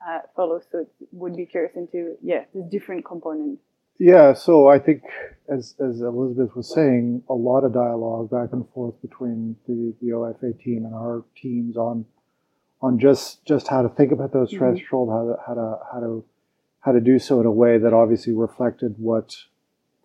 uh, 0.07 0.21
follows. 0.35 0.65
So, 0.73 0.87
would 1.13 1.37
be 1.37 1.47
curious 1.47 1.77
into 1.77 2.17
yeah 2.23 2.45
the 2.55 2.67
different 2.71 3.05
components. 3.05 3.63
Yeah, 4.01 4.33
so 4.33 4.67
I 4.67 4.79
think, 4.79 5.03
as, 5.47 5.75
as 5.79 6.01
Elizabeth 6.01 6.57
was 6.57 6.73
saying, 6.73 7.23
a 7.29 7.35
lot 7.35 7.65
of 7.65 7.75
dialogue 7.75 8.31
back 8.31 8.49
and 8.53 8.67
forth 8.71 8.95
between 9.03 9.57
the, 9.69 9.95
the 10.01 10.13
OFA 10.13 10.59
team 10.59 10.87
and 10.87 10.95
our 10.95 11.23
teams 11.37 11.77
on 11.77 12.07
on 12.83 12.99
just 12.99 13.45
just 13.45 13.69
how 13.69 13.83
to 13.83 13.91
think 13.91 14.11
about 14.11 14.33
those 14.33 14.49
mm-hmm. 14.49 14.75
thresholds, 14.75 15.13
how 15.13 15.25
to 15.25 15.37
how 15.47 15.55
to 15.55 15.79
how 15.93 16.01
to 16.01 16.25
how 16.81 16.93
to 16.93 17.01
do 17.01 17.19
so 17.19 17.41
in 17.41 17.47
a 17.47 17.51
way 17.51 17.77
that 17.77 17.93
obviously 17.93 18.33
reflected 18.33 18.95
what 18.97 19.37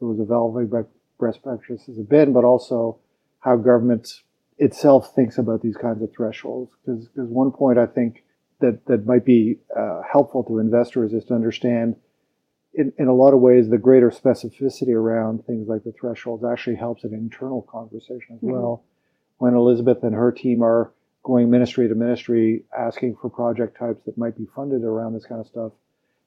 those 0.01 0.19
evolving 0.19 0.67
best 0.67 1.41
practices 1.41 1.97
have 1.97 2.09
been, 2.09 2.33
but 2.33 2.43
also 2.43 2.99
how 3.39 3.55
government 3.55 4.09
itself 4.57 5.15
thinks 5.15 5.37
about 5.37 5.61
these 5.61 5.77
kinds 5.77 6.01
of 6.01 6.11
thresholds. 6.13 6.73
Because 6.85 7.07
one 7.15 7.51
point 7.51 7.79
I 7.79 7.85
think 7.85 8.25
that 8.59 8.85
that 8.87 9.05
might 9.05 9.23
be 9.23 9.59
uh, 9.73 10.01
helpful 10.11 10.43
to 10.43 10.59
investors 10.59 11.13
is 11.13 11.23
to 11.25 11.33
understand. 11.33 11.95
In, 12.77 12.91
in 12.97 13.07
a 13.07 13.13
lot 13.13 13.33
of 13.33 13.39
ways, 13.39 13.69
the 13.69 13.77
greater 13.77 14.11
specificity 14.11 14.93
around 14.93 15.45
things 15.45 15.67
like 15.67 15.83
the 15.83 15.93
thresholds 15.93 16.43
actually 16.43 16.75
helps 16.75 17.03
an 17.03 17.13
internal 17.13 17.61
conversation 17.61 18.35
as 18.35 18.37
mm-hmm. 18.37 18.51
well. 18.51 18.83
When 19.37 19.53
Elizabeth 19.53 20.03
and 20.03 20.13
her 20.13 20.31
team 20.31 20.61
are 20.61 20.91
going 21.23 21.49
ministry 21.49 21.87
to 21.87 21.95
ministry, 21.95 22.63
asking 22.77 23.15
for 23.15 23.29
project 23.29 23.77
types 23.77 24.03
that 24.05 24.17
might 24.17 24.37
be 24.37 24.47
funded 24.55 24.83
around 24.83 25.13
this 25.13 25.25
kind 25.25 25.41
of 25.41 25.47
stuff, 25.47 25.71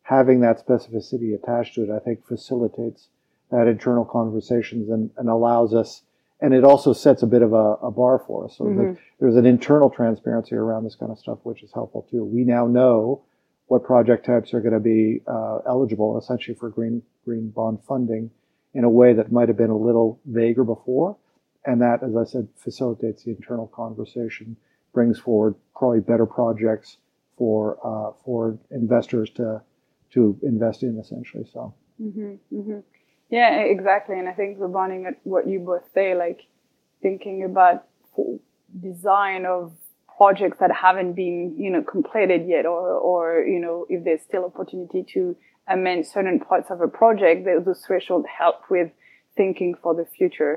having 0.02 0.40
that 0.40 0.66
specificity 0.66 1.34
attached 1.34 1.74
to 1.74 1.82
it, 1.82 1.90
I 1.90 1.98
think 1.98 2.26
facilitates 2.26 3.08
that 3.50 3.66
internal 3.66 4.04
conversations 4.04 4.90
and, 4.90 5.10
and 5.16 5.28
allows 5.28 5.74
us, 5.74 6.02
and 6.40 6.54
it 6.54 6.64
also 6.64 6.92
sets 6.92 7.22
a 7.22 7.26
bit 7.26 7.42
of 7.42 7.52
a, 7.52 7.74
a 7.82 7.90
bar 7.90 8.18
for 8.26 8.46
us. 8.46 8.56
So 8.56 8.64
mm-hmm. 8.64 8.94
there's 9.20 9.36
an 9.36 9.46
internal 9.46 9.90
transparency 9.90 10.54
around 10.54 10.84
this 10.84 10.96
kind 10.96 11.12
of 11.12 11.18
stuff, 11.18 11.38
which 11.42 11.62
is 11.62 11.72
helpful 11.72 12.06
too. 12.10 12.24
We 12.24 12.44
now 12.44 12.66
know 12.66 13.22
what 13.68 13.84
project 13.84 14.26
types 14.26 14.52
are 14.54 14.60
going 14.60 14.74
to 14.74 14.80
be 14.80 15.20
uh, 15.26 15.58
eligible 15.66 16.18
essentially 16.18 16.54
for 16.54 16.68
green 16.70 17.02
green 17.24 17.50
bond 17.50 17.78
funding 17.86 18.30
in 18.74 18.84
a 18.84 18.90
way 18.90 19.12
that 19.12 19.30
might 19.30 19.48
have 19.48 19.56
been 19.56 19.70
a 19.70 19.76
little 19.76 20.20
vaguer 20.26 20.64
before. 20.64 21.16
And 21.64 21.80
that, 21.82 22.02
as 22.02 22.16
I 22.16 22.24
said, 22.24 22.48
facilitates 22.56 23.24
the 23.24 23.30
internal 23.30 23.66
conversation, 23.66 24.56
brings 24.94 25.18
forward 25.18 25.54
probably 25.76 26.00
better 26.00 26.26
projects 26.26 26.96
for 27.36 27.78
uh, 27.84 28.12
for 28.24 28.58
investors 28.70 29.30
to 29.36 29.62
to 30.14 30.38
invest 30.42 30.82
in 30.82 30.98
essentially. 30.98 31.44
So. 31.52 31.74
Mm-hmm, 32.02 32.34
mm-hmm. 32.52 32.78
Yeah, 33.30 33.58
exactly. 33.60 34.18
And 34.18 34.28
I 34.28 34.32
think 34.32 34.56
rebounding 34.58 35.04
at 35.06 35.18
what 35.24 35.46
you 35.46 35.60
both 35.60 35.82
say, 35.92 36.14
like 36.14 36.40
thinking 37.02 37.44
about 37.44 37.84
design 38.80 39.44
of 39.44 39.72
projects 40.18 40.58
that 40.62 40.72
haven't 40.86 41.12
been, 41.22 41.54
you 41.64 41.70
know, 41.74 41.82
completed 41.94 42.42
yet, 42.54 42.64
or, 42.74 42.84
or, 43.10 43.22
you 43.54 43.60
know, 43.64 43.76
if 43.88 44.04
there's 44.04 44.22
still 44.30 44.44
opportunity 44.50 45.02
to 45.14 45.20
amend 45.74 46.00
certain 46.06 46.38
parts 46.48 46.68
of 46.70 46.78
a 46.80 46.88
project, 47.00 47.46
those 47.64 47.82
thresholds 47.86 48.26
help 48.40 48.58
with 48.74 48.90
thinking 49.36 49.74
for 49.82 49.92
the 49.94 50.06
future 50.16 50.54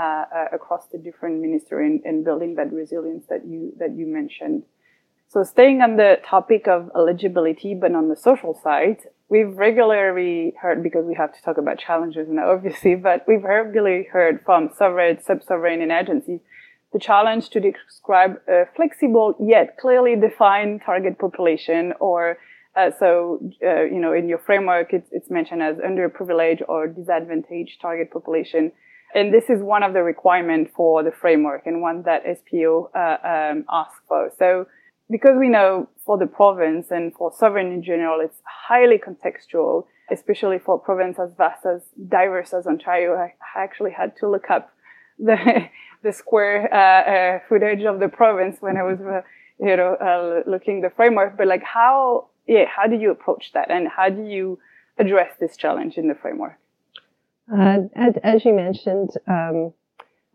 uh, 0.00 0.24
uh, 0.38 0.48
across 0.58 0.84
the 0.92 0.98
different 1.06 1.36
ministry 1.46 1.82
and, 1.88 1.98
and 2.08 2.24
building 2.24 2.54
that 2.54 2.72
resilience 2.72 3.24
that 3.32 3.42
you 3.44 3.60
that 3.82 3.92
you 3.98 4.06
mentioned. 4.20 4.62
So 5.32 5.38
staying 5.44 5.78
on 5.86 5.92
the 5.96 6.12
topic 6.24 6.62
of 6.66 6.90
eligibility, 7.00 7.72
but 7.74 7.92
on 8.00 8.08
the 8.08 8.16
social 8.28 8.54
side, 8.66 8.98
we've 9.28 9.54
regularly 9.66 10.54
heard, 10.62 10.82
because 10.82 11.04
we 11.06 11.14
have 11.14 11.32
to 11.36 11.42
talk 11.42 11.56
about 11.56 11.78
challenges 11.78 12.26
now, 12.28 12.50
obviously, 12.50 12.94
but 13.08 13.24
we've 13.28 13.44
regularly 13.44 14.08
heard 14.16 14.36
from 14.44 14.70
sovereign, 14.76 15.22
sub-sovereign 15.22 15.80
and 15.82 15.92
agencies 15.92 16.40
the 16.92 16.98
challenge 16.98 17.50
to 17.50 17.60
describe 17.60 18.40
a 18.48 18.64
flexible 18.74 19.36
yet 19.40 19.76
clearly 19.78 20.16
defined 20.16 20.82
target 20.84 21.18
population 21.18 21.92
or 22.00 22.38
uh, 22.76 22.90
so, 22.98 23.40
uh, 23.66 23.82
you 23.82 24.00
know, 24.00 24.12
in 24.12 24.28
your 24.28 24.38
framework, 24.38 24.92
it's, 24.92 25.08
it's 25.10 25.28
mentioned 25.28 25.60
as 25.62 25.76
underprivileged 25.78 26.62
or 26.68 26.86
disadvantaged 26.86 27.80
target 27.80 28.12
population. 28.12 28.70
And 29.12 29.34
this 29.34 29.50
is 29.50 29.60
one 29.60 29.82
of 29.82 29.92
the 29.92 30.04
requirements 30.04 30.70
for 30.76 31.02
the 31.02 31.10
framework 31.10 31.66
and 31.66 31.82
one 31.82 32.02
that 32.04 32.22
SPO 32.24 32.90
uh, 32.94 33.52
um, 33.52 33.64
asks 33.68 34.00
for. 34.06 34.30
So 34.38 34.66
because 35.10 35.36
we 35.36 35.48
know 35.48 35.88
for 36.06 36.16
the 36.16 36.26
province 36.26 36.92
and 36.92 37.12
for 37.12 37.32
sovereign 37.36 37.72
in 37.72 37.82
general, 37.82 38.20
it's 38.20 38.40
highly 38.68 38.98
contextual, 38.98 39.86
especially 40.12 40.60
for 40.60 40.76
a 40.76 40.78
province 40.78 41.18
as 41.18 41.30
vast 41.36 41.66
as 41.66 41.82
diverse 42.08 42.54
as 42.54 42.68
Ontario. 42.68 43.14
I 43.14 43.34
actually 43.56 43.90
had 43.90 44.16
to 44.18 44.28
look 44.30 44.48
up 44.48 44.70
the 45.22 45.68
the 46.02 46.12
square 46.12 46.72
uh, 46.72 47.10
uh, 47.10 47.48
footage 47.48 47.84
of 47.84 48.00
the 48.00 48.08
province 48.08 48.56
when 48.60 48.76
I 48.76 48.82
was, 48.82 48.98
uh, 49.00 49.20
you 49.58 49.76
know, 49.76 50.42
looking 50.46 50.80
the 50.80 50.90
framework. 50.90 51.36
But 51.36 51.46
like, 51.46 51.62
how, 51.62 52.28
yeah, 52.46 52.64
how 52.66 52.86
do 52.86 52.96
you 52.96 53.10
approach 53.10 53.52
that, 53.52 53.70
and 53.70 53.86
how 53.88 54.08
do 54.08 54.22
you 54.22 54.58
address 54.98 55.32
this 55.38 55.56
challenge 55.56 55.96
in 55.96 56.08
the 56.08 56.14
framework? 56.14 56.58
As, 57.52 58.14
as, 58.22 58.44
you 58.44 58.54
mentioned, 58.54 59.10
um, 59.26 59.72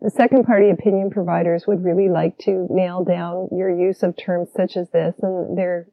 the 0.02 0.10
second 0.10 0.44
party 0.44 0.68
opinion 0.70 1.10
providers 1.10 1.64
would 1.66 1.82
really 1.82 2.10
like 2.10 2.36
to 2.38 2.66
nail 2.68 3.04
down 3.04 3.48
your 3.50 3.70
use 3.70 4.02
of 4.02 4.16
terms 4.16 4.50
such 4.54 4.76
as 4.76 4.90
this, 4.90 5.14
and 5.22 5.56
they're 5.56 5.88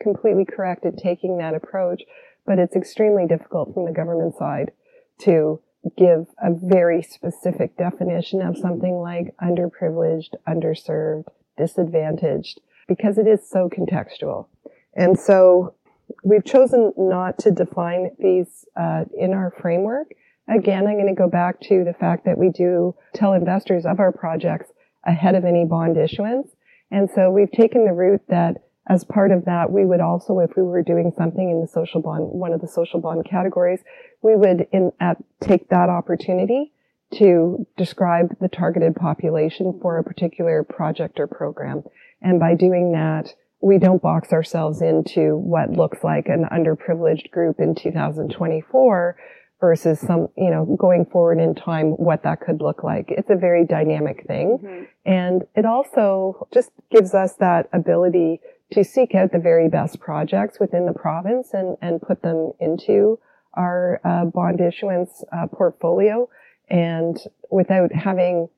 completely 0.00 0.44
correct 0.44 0.84
in 0.84 0.96
taking 0.96 1.38
that 1.38 1.54
approach, 1.54 2.02
but 2.46 2.58
it's 2.58 2.74
extremely 2.74 3.26
difficult 3.26 3.74
from 3.74 3.84
the 3.84 3.92
government 3.92 4.34
side 4.36 4.72
to 5.18 5.60
give 5.96 6.26
a 6.42 6.50
very 6.52 7.02
specific 7.02 7.76
definition 7.76 8.42
of 8.42 8.56
something 8.56 8.94
like 8.96 9.34
underprivileged, 9.42 10.34
underserved, 10.48 11.26
disadvantaged, 11.56 12.60
because 12.88 13.18
it 13.18 13.26
is 13.26 13.48
so 13.48 13.68
contextual. 13.68 14.46
And 14.94 15.18
so 15.18 15.74
we've 16.22 16.44
chosen 16.44 16.92
not 16.96 17.38
to 17.38 17.50
define 17.50 18.10
these 18.18 18.64
uh, 18.76 19.04
in 19.16 19.32
our 19.32 19.52
framework 19.60 20.08
Again, 20.48 20.86
I'm 20.86 20.96
going 20.96 21.14
to 21.14 21.14
go 21.14 21.28
back 21.28 21.60
to 21.62 21.84
the 21.84 21.94
fact 21.94 22.26
that 22.26 22.36
we 22.36 22.50
do 22.50 22.94
tell 23.14 23.32
investors 23.32 23.86
of 23.86 23.98
our 23.98 24.12
projects 24.12 24.70
ahead 25.06 25.34
of 25.34 25.44
any 25.44 25.64
bond 25.64 25.96
issuance. 25.96 26.48
And 26.90 27.08
so 27.14 27.30
we've 27.30 27.50
taken 27.50 27.86
the 27.86 27.92
route 27.92 28.22
that 28.28 28.63
as 28.86 29.04
part 29.04 29.30
of 29.30 29.46
that, 29.46 29.72
we 29.72 29.86
would 29.86 30.00
also, 30.00 30.40
if 30.40 30.56
we 30.56 30.62
were 30.62 30.82
doing 30.82 31.12
something 31.16 31.50
in 31.50 31.60
the 31.60 31.66
social 31.66 32.02
bond, 32.02 32.28
one 32.28 32.52
of 32.52 32.60
the 32.60 32.68
social 32.68 33.00
bond 33.00 33.24
categories, 33.24 33.80
we 34.22 34.36
would 34.36 34.66
in, 34.72 34.92
at, 35.00 35.16
take 35.40 35.68
that 35.70 35.88
opportunity 35.88 36.72
to 37.14 37.66
describe 37.76 38.36
the 38.40 38.48
targeted 38.48 38.94
population 38.94 39.78
for 39.80 39.98
a 39.98 40.04
particular 40.04 40.62
project 40.64 41.18
or 41.18 41.26
program. 41.26 41.82
And 42.20 42.38
by 42.38 42.54
doing 42.54 42.92
that, 42.92 43.34
we 43.60 43.78
don't 43.78 44.02
box 44.02 44.32
ourselves 44.32 44.82
into 44.82 45.36
what 45.36 45.70
looks 45.70 46.04
like 46.04 46.26
an 46.26 46.44
underprivileged 46.52 47.30
group 47.30 47.60
in 47.60 47.74
2024 47.74 49.16
versus 49.60 49.98
some, 50.00 50.28
you 50.36 50.50
know, 50.50 50.76
going 50.78 51.06
forward 51.06 51.40
in 51.40 51.54
time, 51.54 51.92
what 51.92 52.22
that 52.24 52.40
could 52.40 52.60
look 52.60 52.82
like. 52.82 53.06
It's 53.08 53.30
a 53.30 53.36
very 53.36 53.64
dynamic 53.64 54.26
thing. 54.26 54.58
Mm-hmm. 54.62 54.84
And 55.06 55.42
it 55.54 55.64
also 55.64 56.46
just 56.52 56.70
gives 56.90 57.14
us 57.14 57.34
that 57.36 57.70
ability 57.72 58.40
to 58.72 58.84
seek 58.84 59.14
out 59.14 59.32
the 59.32 59.38
very 59.38 59.68
best 59.68 60.00
projects 60.00 60.58
within 60.58 60.86
the 60.86 60.92
province 60.92 61.50
and, 61.52 61.76
and 61.80 62.00
put 62.00 62.22
them 62.22 62.52
into 62.60 63.18
our 63.54 64.00
uh, 64.04 64.24
bond 64.24 64.60
issuance 64.60 65.22
uh, 65.32 65.46
portfolio 65.46 66.28
and 66.68 67.18
without 67.50 67.92
having 67.92 68.48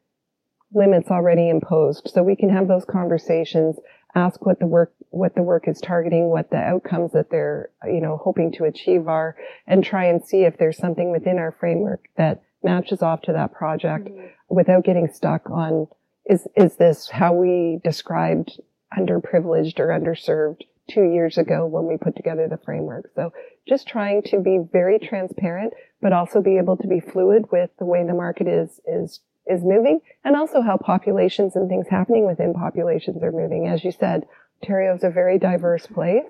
limits 0.73 1.11
already 1.11 1.49
imposed. 1.49 2.11
So 2.12 2.23
we 2.23 2.37
can 2.37 2.51
have 2.51 2.69
those 2.69 2.85
conversations 2.85 3.77
ask 4.16 4.45
what 4.45 4.59
the 4.59 4.66
work 4.66 4.92
what 5.11 5.35
the 5.35 5.42
work 5.42 5.69
is 5.69 5.81
targeting, 5.81 6.29
what 6.29 6.51
the 6.51 6.57
outcomes 6.57 7.12
that 7.12 7.31
they're 7.31 7.71
you 7.85 8.01
know 8.01 8.16
hoping 8.16 8.51
to 8.53 8.64
achieve 8.64 9.07
are, 9.07 9.37
and 9.66 9.85
try 9.85 10.07
and 10.07 10.25
see 10.25 10.42
if 10.42 10.57
there's 10.59 10.79
something 10.79 11.12
within 11.12 11.38
our 11.38 11.53
framework 11.53 12.09
that 12.16 12.42
matches 12.64 13.03
off 13.03 13.23
to 13.23 13.33
that 13.33 13.53
project 13.53 14.09
mm-hmm. 14.09 14.27
without 14.49 14.85
getting 14.85 15.09
stuck 15.12 15.49
on 15.51 15.87
is 16.25 16.49
is 16.57 16.77
this 16.77 17.09
how 17.09 17.33
we 17.33 17.79
described 17.85 18.59
underprivileged 18.96 19.79
or 19.79 19.88
underserved 19.88 20.62
two 20.88 21.03
years 21.03 21.37
ago 21.37 21.66
when 21.66 21.87
we 21.87 21.96
put 21.96 22.14
together 22.14 22.49
the 22.49 22.59
framework. 22.59 23.11
So 23.14 23.33
just 23.68 23.88
trying 23.88 24.22
to 24.27 24.40
be 24.40 24.61
very 24.72 24.99
transparent, 24.99 25.75
but 26.01 26.12
also 26.12 26.40
be 26.40 26.59
able 26.59 26.77
to 26.77 26.87
be 26.87 27.01
fluid 27.01 27.46
with 27.51 27.70
the 27.79 27.85
way 27.85 28.05
the 28.05 28.14
market 28.14 28.46
is 28.46 28.81
is 28.87 29.20
is 29.46 29.62
moving 29.62 30.01
and 30.25 30.35
also 30.35 30.61
how 30.61 30.77
populations 30.77 31.55
and 31.55 31.68
things 31.68 31.87
happening 31.88 32.27
within 32.27 32.53
populations 32.53 33.22
are 33.22 33.33
moving. 33.33 33.68
As 33.68 33.85
you 33.85 33.92
said, 33.92 34.27
Ontario 34.62 34.94
is 34.94 35.05
a 35.05 35.11
very 35.11 35.38
diverse 35.38 35.87
place. 35.87 36.25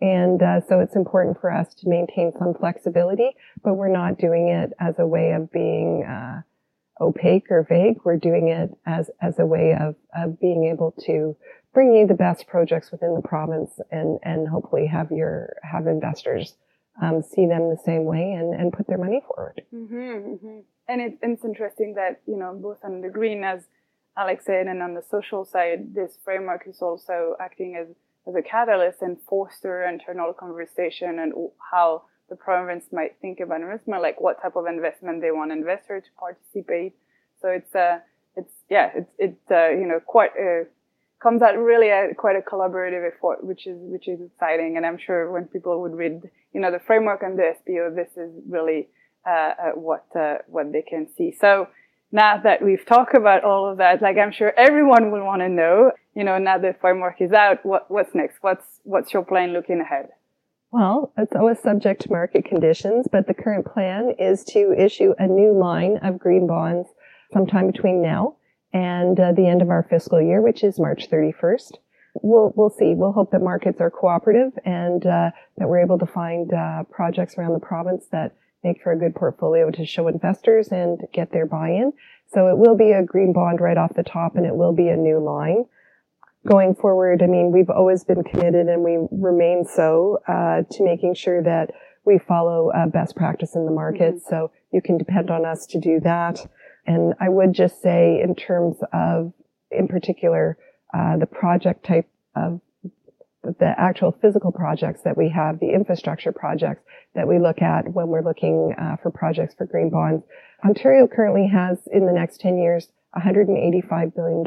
And 0.00 0.42
uh, 0.42 0.60
so 0.68 0.78
it's 0.80 0.94
important 0.94 1.40
for 1.40 1.50
us 1.50 1.74
to 1.76 1.88
maintain 1.88 2.32
some 2.38 2.54
flexibility, 2.54 3.30
but 3.64 3.74
we're 3.74 3.88
not 3.88 4.18
doing 4.18 4.48
it 4.48 4.72
as 4.78 4.98
a 4.98 5.06
way 5.06 5.32
of 5.32 5.50
being 5.50 6.04
uh, 6.04 6.42
opaque 7.00 7.50
or 7.50 7.66
vague. 7.68 7.96
We're 8.04 8.16
doing 8.16 8.48
it 8.48 8.70
as, 8.86 9.10
as 9.20 9.38
a 9.38 9.46
way 9.46 9.74
of, 9.78 9.96
of 10.16 10.38
being 10.38 10.64
able 10.66 10.94
to 11.06 11.36
bring 11.78 11.94
you 11.94 12.08
the 12.08 12.14
best 12.28 12.48
projects 12.48 12.90
within 12.90 13.14
the 13.14 13.22
province 13.22 13.78
and, 13.92 14.18
and 14.24 14.48
hopefully 14.48 14.84
have 14.84 15.12
your, 15.12 15.54
have 15.62 15.86
investors 15.86 16.56
um, 17.00 17.22
see 17.22 17.46
them 17.46 17.70
the 17.70 17.80
same 17.84 18.04
way 18.04 18.32
and, 18.32 18.52
and 18.52 18.72
put 18.72 18.88
their 18.88 18.98
money 18.98 19.22
forward. 19.28 19.62
Mm-hmm, 19.72 19.94
mm-hmm. 19.94 20.58
And 20.88 21.00
it, 21.00 21.18
it's 21.22 21.44
interesting 21.44 21.94
that, 21.94 22.20
you 22.26 22.36
know, 22.36 22.52
both 22.60 22.78
on 22.82 23.00
the 23.00 23.08
green, 23.08 23.44
as 23.44 23.60
Alex 24.16 24.46
said, 24.46 24.66
and 24.66 24.82
on 24.82 24.94
the 24.94 25.04
social 25.08 25.44
side, 25.44 25.94
this 25.94 26.18
framework 26.24 26.66
is 26.66 26.82
also 26.82 27.36
acting 27.38 27.76
as, 27.80 27.86
as 28.26 28.34
a 28.34 28.42
catalyst 28.42 29.00
and 29.00 29.16
foster 29.30 29.84
internal 29.84 30.32
conversation 30.32 31.20
and 31.20 31.32
how 31.70 32.02
the 32.28 32.34
province 32.34 32.86
might 32.90 33.14
think 33.22 33.38
about 33.38 33.60
investment, 33.60 34.02
like 34.02 34.20
what 34.20 34.42
type 34.42 34.56
of 34.56 34.66
investment 34.66 35.22
they 35.22 35.30
want 35.30 35.52
investor 35.52 36.00
to 36.00 36.10
participate. 36.18 36.96
So 37.40 37.50
it's 37.50 37.72
uh, 37.72 38.00
it's 38.34 38.52
yeah, 38.68 38.90
it's 38.96 39.12
it's 39.16 39.50
uh, 39.50 39.68
you 39.68 39.86
know 39.86 40.00
quite 40.04 40.32
a 40.36 40.64
comes 41.22 41.42
out 41.42 41.56
really 41.58 41.88
a, 41.88 42.14
quite 42.16 42.36
a 42.36 42.40
collaborative 42.40 43.06
effort, 43.06 43.44
which 43.44 43.66
is 43.66 43.78
which 43.80 44.08
is 44.08 44.20
exciting. 44.20 44.76
And 44.76 44.86
I'm 44.86 44.98
sure 44.98 45.30
when 45.30 45.44
people 45.46 45.80
would 45.82 45.94
read, 45.94 46.22
you 46.52 46.60
know, 46.60 46.70
the 46.70 46.78
framework 46.78 47.22
and 47.22 47.38
the 47.38 47.54
SPO, 47.58 47.94
this 47.94 48.16
is 48.16 48.32
really 48.48 48.88
uh, 49.26 49.30
uh, 49.30 49.70
what 49.74 50.06
uh, 50.16 50.38
what 50.46 50.72
they 50.72 50.82
can 50.82 51.08
see. 51.16 51.34
So 51.38 51.68
now 52.12 52.38
that 52.38 52.62
we've 52.62 52.84
talked 52.86 53.14
about 53.14 53.44
all 53.44 53.70
of 53.70 53.78
that, 53.78 54.00
like 54.00 54.16
I'm 54.16 54.32
sure 54.32 54.52
everyone 54.56 55.10
will 55.10 55.24
want 55.24 55.42
to 55.42 55.48
know, 55.48 55.92
you 56.14 56.24
know, 56.24 56.38
now 56.38 56.58
the 56.58 56.74
framework 56.80 57.20
is 57.20 57.32
out, 57.32 57.64
what 57.64 57.90
what's 57.90 58.14
next? 58.14 58.38
What's 58.40 58.80
what's 58.84 59.12
your 59.12 59.24
plan 59.24 59.52
looking 59.52 59.80
ahead? 59.80 60.08
Well, 60.70 61.12
it's 61.16 61.34
always 61.34 61.58
subject 61.58 62.02
to 62.02 62.10
market 62.10 62.44
conditions, 62.44 63.06
but 63.10 63.26
the 63.26 63.34
current 63.34 63.66
plan 63.66 64.14
is 64.18 64.44
to 64.52 64.74
issue 64.78 65.14
a 65.18 65.26
new 65.26 65.52
line 65.52 65.96
of 66.02 66.18
green 66.18 66.46
bonds 66.46 66.88
sometime 67.32 67.70
between 67.70 68.02
now 68.02 68.36
and 68.72 69.18
uh, 69.18 69.32
the 69.32 69.46
end 69.46 69.62
of 69.62 69.70
our 69.70 69.86
fiscal 69.88 70.20
year, 70.20 70.40
which 70.42 70.62
is 70.62 70.78
March 70.78 71.08
31st. 71.10 71.72
We'll, 72.22 72.52
we'll 72.56 72.70
see. 72.70 72.94
We'll 72.94 73.12
hope 73.12 73.30
that 73.32 73.42
markets 73.42 73.80
are 73.80 73.90
cooperative 73.90 74.52
and 74.64 75.04
uh, 75.06 75.30
that 75.56 75.68
we're 75.68 75.82
able 75.82 75.98
to 75.98 76.06
find 76.06 76.52
uh, 76.52 76.84
projects 76.90 77.38
around 77.38 77.54
the 77.54 77.60
province 77.60 78.06
that 78.12 78.34
make 78.64 78.82
for 78.82 78.92
a 78.92 78.98
good 78.98 79.14
portfolio 79.14 79.70
to 79.70 79.86
show 79.86 80.08
investors 80.08 80.68
and 80.68 81.00
get 81.12 81.32
their 81.32 81.46
buy-in. 81.46 81.92
So 82.32 82.48
it 82.48 82.58
will 82.58 82.76
be 82.76 82.90
a 82.90 83.02
green 83.02 83.32
bond 83.32 83.60
right 83.60 83.78
off 83.78 83.94
the 83.94 84.02
top 84.02 84.36
and 84.36 84.44
it 84.44 84.54
will 84.54 84.74
be 84.74 84.88
a 84.88 84.96
new 84.96 85.18
line. 85.18 85.64
Going 86.46 86.74
forward, 86.74 87.22
I 87.22 87.26
mean, 87.26 87.52
we've 87.52 87.70
always 87.70 88.04
been 88.04 88.24
committed 88.24 88.66
and 88.66 88.82
we 88.82 88.98
remain 89.10 89.64
so 89.64 90.18
uh, 90.26 90.62
to 90.70 90.84
making 90.84 91.14
sure 91.14 91.42
that 91.42 91.70
we 92.04 92.18
follow 92.18 92.70
uh, 92.70 92.86
best 92.86 93.16
practice 93.16 93.54
in 93.54 93.64
the 93.64 93.72
market. 93.72 94.16
Mm-hmm. 94.16 94.30
So 94.30 94.50
you 94.72 94.82
can 94.82 94.98
depend 94.98 95.30
on 95.30 95.44
us 95.44 95.66
to 95.66 95.80
do 95.80 96.00
that. 96.00 96.46
And 96.88 97.12
I 97.20 97.28
would 97.28 97.52
just 97.52 97.82
say, 97.82 98.18
in 98.24 98.34
terms 98.34 98.78
of, 98.94 99.34
in 99.70 99.88
particular, 99.88 100.56
uh, 100.94 101.18
the 101.18 101.26
project 101.26 101.84
type 101.84 102.08
of 102.34 102.62
the 103.42 103.74
actual 103.78 104.16
physical 104.22 104.50
projects 104.50 105.02
that 105.02 105.14
we 105.14 105.28
have, 105.28 105.60
the 105.60 105.68
infrastructure 105.68 106.32
projects 106.32 106.82
that 107.14 107.28
we 107.28 107.38
look 107.38 107.60
at 107.60 107.92
when 107.92 108.08
we're 108.08 108.24
looking 108.24 108.74
uh, 108.80 108.96
for 109.02 109.10
projects 109.10 109.54
for 109.54 109.66
green 109.66 109.90
bonds. 109.90 110.24
Ontario 110.64 111.06
currently 111.06 111.46
has, 111.46 111.78
in 111.92 112.06
the 112.06 112.12
next 112.12 112.40
10 112.40 112.56
years, 112.56 112.88
$185 113.14 114.14
billion 114.14 114.42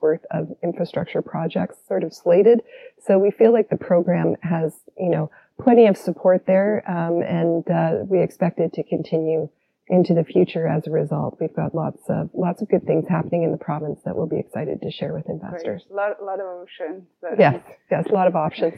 worth 0.00 0.24
of 0.30 0.48
infrastructure 0.62 1.22
projects 1.22 1.76
sort 1.88 2.04
of 2.04 2.14
slated. 2.14 2.60
So 3.04 3.18
we 3.18 3.32
feel 3.32 3.52
like 3.52 3.68
the 3.68 3.76
program 3.76 4.36
has, 4.42 4.74
you 4.96 5.10
know, 5.10 5.28
plenty 5.60 5.88
of 5.88 5.96
support 5.96 6.46
there, 6.46 6.84
um, 6.88 7.20
and 7.22 7.68
uh, 7.68 8.04
we 8.06 8.22
expect 8.22 8.60
it 8.60 8.72
to 8.74 8.84
continue 8.84 9.48
into 9.90 10.14
the 10.14 10.24
future 10.24 10.66
as 10.66 10.86
a 10.86 10.90
result. 10.90 11.38
We've 11.40 11.54
got 11.54 11.74
lots 11.74 12.02
of 12.08 12.30
lots 12.32 12.62
of 12.62 12.68
good 12.68 12.86
things 12.86 13.06
happening 13.08 13.42
in 13.42 13.52
the 13.52 13.58
province 13.58 14.00
that 14.04 14.16
we'll 14.16 14.26
be 14.26 14.38
excited 14.38 14.80
to 14.82 14.90
share 14.90 15.12
with 15.12 15.28
investors. 15.28 15.84
A 15.90 15.94
lot, 15.94 16.22
lot 16.22 16.40
of 16.40 16.46
options. 16.46 17.02
Yes, 17.38 17.60
yes, 17.90 18.06
a 18.08 18.12
lot 18.12 18.28
of 18.28 18.36
options. 18.36 18.74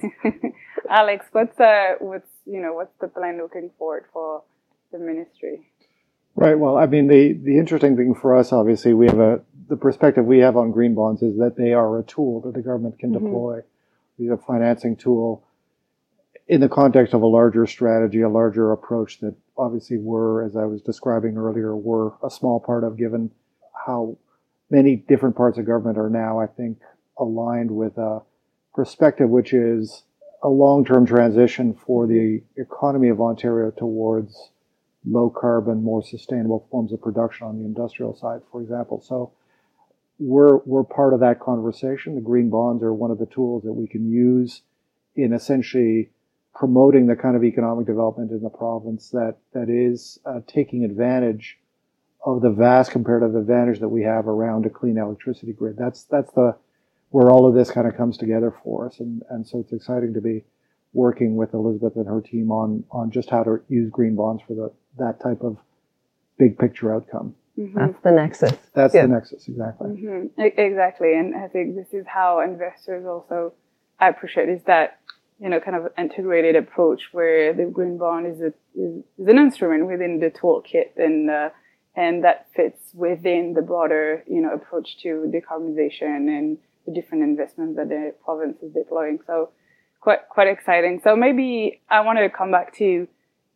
Alex, 0.89 1.27
what's 1.33 1.59
uh, 1.61 1.95
what's 2.01 2.29
you 2.47 2.61
know 2.61 2.73
what's 2.73 2.95
the 3.01 3.09
plan 3.09 3.39
looking 3.39 3.71
forward 3.79 4.07
for 4.13 4.43
the 4.91 4.99
ministry? 4.99 5.69
Right. 6.35 6.59
Well, 6.59 6.79
I 6.79 6.87
mean, 6.87 7.09
the 7.09 7.35
the 7.35 7.59
interesting 7.59 7.97
thing 7.97 8.15
for 8.15 8.37
us, 8.37 8.53
obviously, 8.53 8.95
we 8.95 9.07
have 9.07 9.21
a 9.21 9.41
the 9.69 9.77
perspective 9.77 10.25
we 10.25 10.39
have 10.39 10.57
on 10.57 10.71
green 10.71 10.95
bonds 10.95 11.23
is 11.23 11.39
that 11.39 11.57
they 11.57 11.73
are 11.73 11.99
a 11.99 12.03
tool 12.03 12.41
that 12.43 12.55
the 12.55 12.63
government 12.63 12.99
can 12.99 13.11
mm-hmm. 13.13 13.25
deploy. 13.25 13.61
We 14.19 14.27
have 14.27 14.39
a 14.39 14.43
financing 14.43 14.97
tool 14.97 15.45
in 16.53 16.61
the 16.61 16.69
context 16.69 17.15
of 17.15 17.23
a 17.23 17.27
larger 17.27 17.67
strategy, 17.67 18.21
a 18.21 18.29
larger 18.29 18.73
approach 18.73 19.21
that 19.21 19.35
obviously 19.57 19.97
we're, 19.97 20.45
as 20.45 20.55
I 20.55 20.67
was 20.67 20.83
describing 20.83 21.39
earlier, 21.39 21.75
we're 21.75 22.11
a 22.23 22.29
small 22.29 22.61
part 22.61 22.85
of 22.85 22.99
given 22.99 23.31
how 23.87 24.19
many 24.69 24.97
different 24.97 25.35
parts 25.35 25.57
of 25.57 25.65
government 25.65 25.97
are 25.97 26.11
now, 26.11 26.41
I 26.41 26.47
think, 26.47 26.77
aligned 27.19 27.71
with 27.71 27.97
a 27.97 28.21
perspective 28.75 29.31
which 29.31 29.55
is 29.55 30.03
a 30.43 30.49
long-term 30.51 31.07
transition 31.07 31.73
for 31.73 32.07
the 32.07 32.43
economy 32.59 33.09
of 33.09 33.19
Ontario 33.19 33.71
towards 33.71 34.51
low 35.07 35.31
carbon, 35.31 35.83
more 35.83 36.03
sustainable 36.03 36.69
forms 36.71 36.93
of 36.93 37.01
production 37.01 37.47
on 37.47 37.61
the 37.61 37.65
industrial 37.65 38.15
side, 38.15 38.43
for 38.51 38.61
example. 38.61 39.01
So 39.01 39.33
we're, 40.19 40.59
we're 40.67 40.85
part 40.85 41.15
of 41.15 41.21
that 41.21 41.41
conversation. 41.41 42.15
The 42.15 42.21
green 42.21 42.51
bonds 42.51 42.83
are 42.83 42.93
one 42.93 43.11
of 43.11 43.19
the 43.19 43.25
tools 43.25 43.63
that 43.63 43.73
we 43.73 43.89
can 43.89 44.11
use 44.11 44.61
in 45.17 45.33
essentially 45.33 46.11
promoting 46.55 47.07
the 47.07 47.17
kind 47.17 47.37
of 47.37 47.45
economic 47.45 47.87
development 47.87 48.31
in 48.31 48.43
the 48.43 48.51
province 48.51 49.11
that 49.11 49.37
that 49.53 49.69
is 49.69 50.19
uh, 50.27 50.41
taking 50.47 50.85
advantage 50.85 51.59
of 52.25 52.41
the 52.41 52.51
vast 52.51 52.93
comparative 52.93 53.35
advantage 53.35 53.81
that 53.81 53.89
we 53.89 54.03
have 54.03 54.29
around 54.29 54.67
a 54.67 54.71
clean 54.71 54.99
electricity 54.99 55.53
grid. 55.53 55.77
That's 55.77 56.05
that's 56.05 56.31
the 56.33 56.57
where 57.11 57.31
all 57.31 57.47
of 57.47 57.55
this 57.55 57.71
kind 57.71 57.87
of 57.87 57.97
comes 57.97 58.17
together 58.17 58.55
for 58.63 58.87
us, 58.87 59.01
and 59.01 59.23
and 59.31 59.47
so 59.47 59.61
it's 59.61 59.73
exciting 59.73 60.15
to 60.15 60.21
be 60.21 60.45
working 60.93 61.37
with 61.37 61.55
Elizabeth 61.55 61.97
and 61.97 62.07
her 62.07 62.21
team 62.21 62.51
on 62.51 62.85
on 62.91 63.11
just 63.11 63.31
how 63.31 63.43
to 63.43 63.61
use 63.69 63.91
green 63.91 64.15
bonds 64.15 64.43
for 64.47 64.55
the 64.55 64.73
that 64.99 65.21
type 65.21 65.43
of 65.43 65.57
big 66.39 66.59
picture 66.59 66.95
outcome. 66.95 67.35
Mm-hmm. 67.59 67.79
That's 67.79 68.01
the 68.03 68.11
nexus. 68.13 68.53
That's 68.75 68.95
yeah. 68.95 69.03
the 69.03 69.09
nexus, 69.09 69.47
exactly. 69.47 69.91
Mm-hmm. 69.91 70.41
Exactly, 70.41 71.15
and 71.15 71.35
I 71.35 71.49
think 71.49 71.77
this 71.77 71.93
is 71.93 72.07
how 72.07 72.41
investors 72.41 73.05
also 73.07 73.53
appreciate 74.01 74.49
is 74.49 74.63
that 74.65 74.99
you 75.43 75.49
know, 75.49 75.59
kind 75.59 75.77
of 75.77 75.91
integrated 75.99 76.55
approach 76.55 77.09
where 77.11 77.53
the 77.53 77.65
green 77.65 77.99
bond 77.99 78.29
is, 78.29 78.41
a, 78.41 78.53
is, 78.81 79.03
is 79.19 79.27
an 79.27 79.39
instrument 79.39 79.87
within 79.87 80.21
the 80.21 80.31
toolkit 80.31 80.97
and, 80.97 81.29
uh, 81.29 81.51
and 81.97 82.23
that 82.23 82.47
fits 82.55 82.81
within 82.95 83.53
the 83.55 83.61
broader, 83.61 84.23
you 84.29 84.41
know, 84.41 84.53
approach 84.55 84.99
to 85.03 85.31
decarbonization 85.35 86.29
and 86.29 86.59
the 86.87 86.93
different 86.93 87.25
investments 87.25 87.77
that 87.77 87.89
the 87.89 88.15
province 88.25 88.57
is 88.63 88.73
deploying. 88.73 89.19
So 89.27 89.51
quite, 90.01 90.29
quite 90.29 90.47
exciting. 90.47 91.01
So 91.03 91.17
maybe 91.17 91.81
I 91.91 92.03
wanted 92.03 92.23
to 92.23 92.31
come 92.31 92.53
back 92.53 92.73
to 92.77 93.09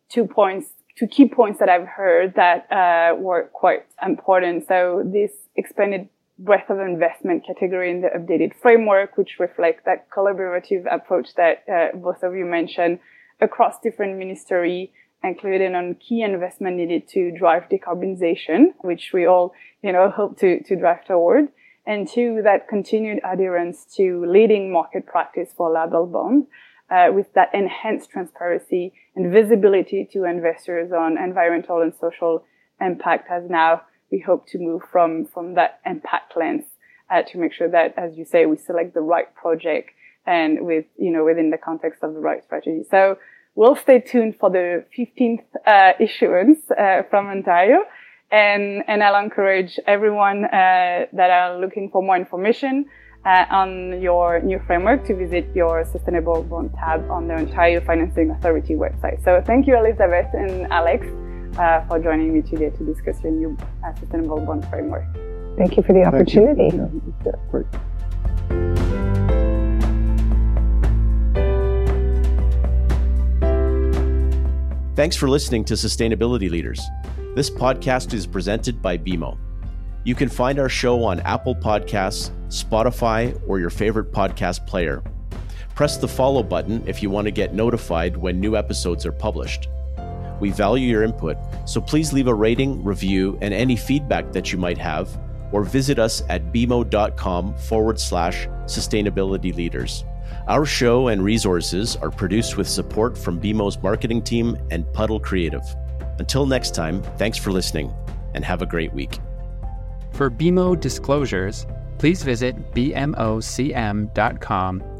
two 0.09 0.25
points, 0.25 0.67
two 0.97 1.07
key 1.07 1.29
points 1.29 1.59
that 1.59 1.69
I've 1.69 1.87
heard 1.87 2.35
that, 2.35 2.69
uh, 2.69 3.15
were 3.15 3.49
quite 3.53 3.85
important. 4.05 4.67
So 4.67 5.03
this 5.05 5.31
expanded 5.55 6.09
breadth 6.39 6.69
of 6.69 6.79
investment 6.79 7.45
category 7.45 7.89
in 7.89 8.01
the 8.01 8.09
updated 8.09 8.53
framework, 8.61 9.17
which 9.17 9.39
reflects 9.39 9.83
that 9.85 10.09
collaborative 10.09 10.85
approach 10.91 11.29
that 11.35 11.63
uh, 11.67 11.97
both 11.97 12.23
of 12.23 12.35
you 12.35 12.45
mentioned 12.45 12.99
across 13.41 13.79
different 13.81 14.17
ministry, 14.17 14.91
including 15.23 15.75
on 15.75 15.95
key 15.95 16.21
investment 16.21 16.77
needed 16.77 17.07
to 17.07 17.31
drive 17.31 17.63
decarbonization, 17.69 18.73
which 18.81 19.11
we 19.13 19.25
all, 19.25 19.53
you 19.81 19.91
know, 19.91 20.09
hope 20.09 20.37
to, 20.39 20.61
to 20.63 20.75
drive 20.75 21.03
toward. 21.05 21.47
And 21.85 22.07
two, 22.07 22.41
that 22.43 22.67
continued 22.67 23.21
adherence 23.23 23.85
to 23.95 24.25
leading 24.25 24.71
market 24.71 25.05
practice 25.05 25.53
for 25.55 25.71
label 25.71 26.05
bonds, 26.05 26.47
uh, 26.89 27.07
with 27.13 27.33
that 27.33 27.53
enhanced 27.53 28.09
transparency 28.09 28.93
and 29.15 29.31
visibility 29.31 30.07
to 30.11 30.25
investors 30.25 30.91
on 30.91 31.17
environmental 31.17 31.81
and 31.81 31.93
social 31.95 32.45
impact 32.79 33.29
has 33.29 33.49
now 33.49 33.81
we 34.11 34.19
hope 34.19 34.47
to 34.47 34.57
move 34.57 34.83
from 34.91 35.25
from 35.25 35.55
that 35.55 35.79
impact 35.85 36.35
lens 36.35 36.65
uh, 37.09 37.23
to 37.23 37.37
make 37.37 37.53
sure 37.53 37.69
that, 37.69 37.93
as 37.97 38.17
you 38.17 38.25
say, 38.25 38.45
we 38.45 38.57
select 38.57 38.93
the 38.93 39.01
right 39.01 39.33
project 39.35 39.91
and 40.25 40.65
with 40.65 40.85
you 40.97 41.11
know 41.11 41.23
within 41.25 41.49
the 41.49 41.57
context 41.57 42.03
of 42.03 42.13
the 42.13 42.19
right 42.19 42.43
strategy. 42.43 42.83
So 42.89 43.17
we'll 43.55 43.75
stay 43.75 43.99
tuned 43.99 44.35
for 44.39 44.49
the 44.49 44.85
15th 44.97 45.43
uh, 45.65 45.93
issuance 45.99 46.59
uh, 46.71 47.01
from 47.09 47.27
Ontario. 47.27 47.79
And, 48.29 48.83
and 48.87 49.01
I'll 49.03 49.23
encourage 49.23 49.79
everyone 49.87 50.45
uh, 50.45 51.07
that 51.13 51.29
are 51.29 51.59
looking 51.59 51.89
for 51.89 52.03
more 52.03 52.17
information 52.17 52.85
uh, 53.25 53.45
on 53.49 54.01
your 54.01 54.41
new 54.41 54.59
framework 54.67 55.05
to 55.07 55.15
visit 55.15 55.47
your 55.55 55.85
Sustainable 55.85 56.43
Bond 56.43 56.73
tab 56.75 57.09
on 57.09 57.27
the 57.27 57.35
Ontario 57.35 57.81
Financing 57.85 58.31
Authority 58.31 58.75
website. 58.75 59.23
So 59.23 59.41
thank 59.45 59.65
you, 59.65 59.77
Elizabeth 59.77 60.27
and 60.33 60.71
Alex 60.71 61.07
uh, 61.57 61.85
for 61.87 61.99
joining 61.99 62.33
me 62.33 62.41
today 62.41 62.69
to 62.69 62.85
discuss 62.85 63.21
your 63.23 63.31
new 63.31 63.57
uh, 63.85 63.93
sustainable 63.95 64.39
bond 64.39 64.67
framework. 64.69 65.05
Thank 65.57 65.77
you 65.77 65.83
for 65.83 65.93
the 65.93 66.03
opportunity. 66.03 66.75
Yeah, 67.25 67.31
great. 67.49 67.65
Thanks 74.95 75.15
for 75.15 75.29
listening 75.29 75.63
to 75.65 75.75
Sustainability 75.75 76.49
Leaders. 76.49 76.81
This 77.35 77.51
podcast 77.51 78.13
is 78.13 78.25
presented 78.25 78.81
by 78.81 78.97
BMO. 78.97 79.37
You 80.03 80.15
can 80.15 80.27
find 80.27 80.57
our 80.57 80.69
show 80.69 81.03
on 81.03 81.19
Apple 81.19 81.53
Podcasts, 81.53 82.31
Spotify, 82.47 83.39
or 83.47 83.59
your 83.59 83.69
favorite 83.69 84.11
podcast 84.11 84.65
player. 84.65 85.03
Press 85.75 85.97
the 85.97 86.07
follow 86.07 86.41
button 86.41 86.83
if 86.87 87.03
you 87.03 87.11
want 87.11 87.25
to 87.25 87.31
get 87.31 87.53
notified 87.53 88.17
when 88.17 88.39
new 88.39 88.55
episodes 88.55 89.05
are 89.05 89.11
published. 89.11 89.67
We 90.39 90.51
value 90.51 90.87
your 90.87 91.03
input, 91.03 91.37
so 91.65 91.81
please 91.81 92.13
leave 92.13 92.27
a 92.27 92.33
rating, 92.33 92.83
review, 92.83 93.37
and 93.41 93.53
any 93.53 93.75
feedback 93.75 94.31
that 94.33 94.51
you 94.51 94.57
might 94.57 94.77
have, 94.77 95.09
or 95.51 95.63
visit 95.63 95.99
us 95.99 96.23
at 96.29 96.51
bmo.com 96.51 97.57
forward 97.57 97.99
slash 97.99 98.47
sustainability 98.65 99.55
leaders. 99.55 100.05
Our 100.47 100.65
show 100.65 101.07
and 101.09 101.23
resources 101.23 101.95
are 101.97 102.11
produced 102.11 102.57
with 102.57 102.67
support 102.67 103.17
from 103.17 103.39
BMO's 103.41 103.81
marketing 103.81 104.21
team 104.23 104.57
and 104.71 104.91
Puddle 104.93 105.19
Creative. 105.19 105.63
Until 106.19 106.45
next 106.45 106.73
time, 106.73 107.01
thanks 107.17 107.37
for 107.37 107.51
listening 107.51 107.93
and 108.33 108.43
have 108.45 108.61
a 108.61 108.65
great 108.65 108.93
week. 108.93 109.19
For 110.11 110.29
BMO 110.29 110.79
disclosures, 110.79 111.65
please 111.97 112.23
visit 112.23 112.73
bmocm.com 112.73 114.11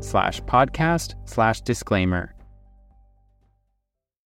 slash 0.01 0.41
podcast 0.41 1.15
slash 1.25 1.61
disclaimer. 1.61 2.36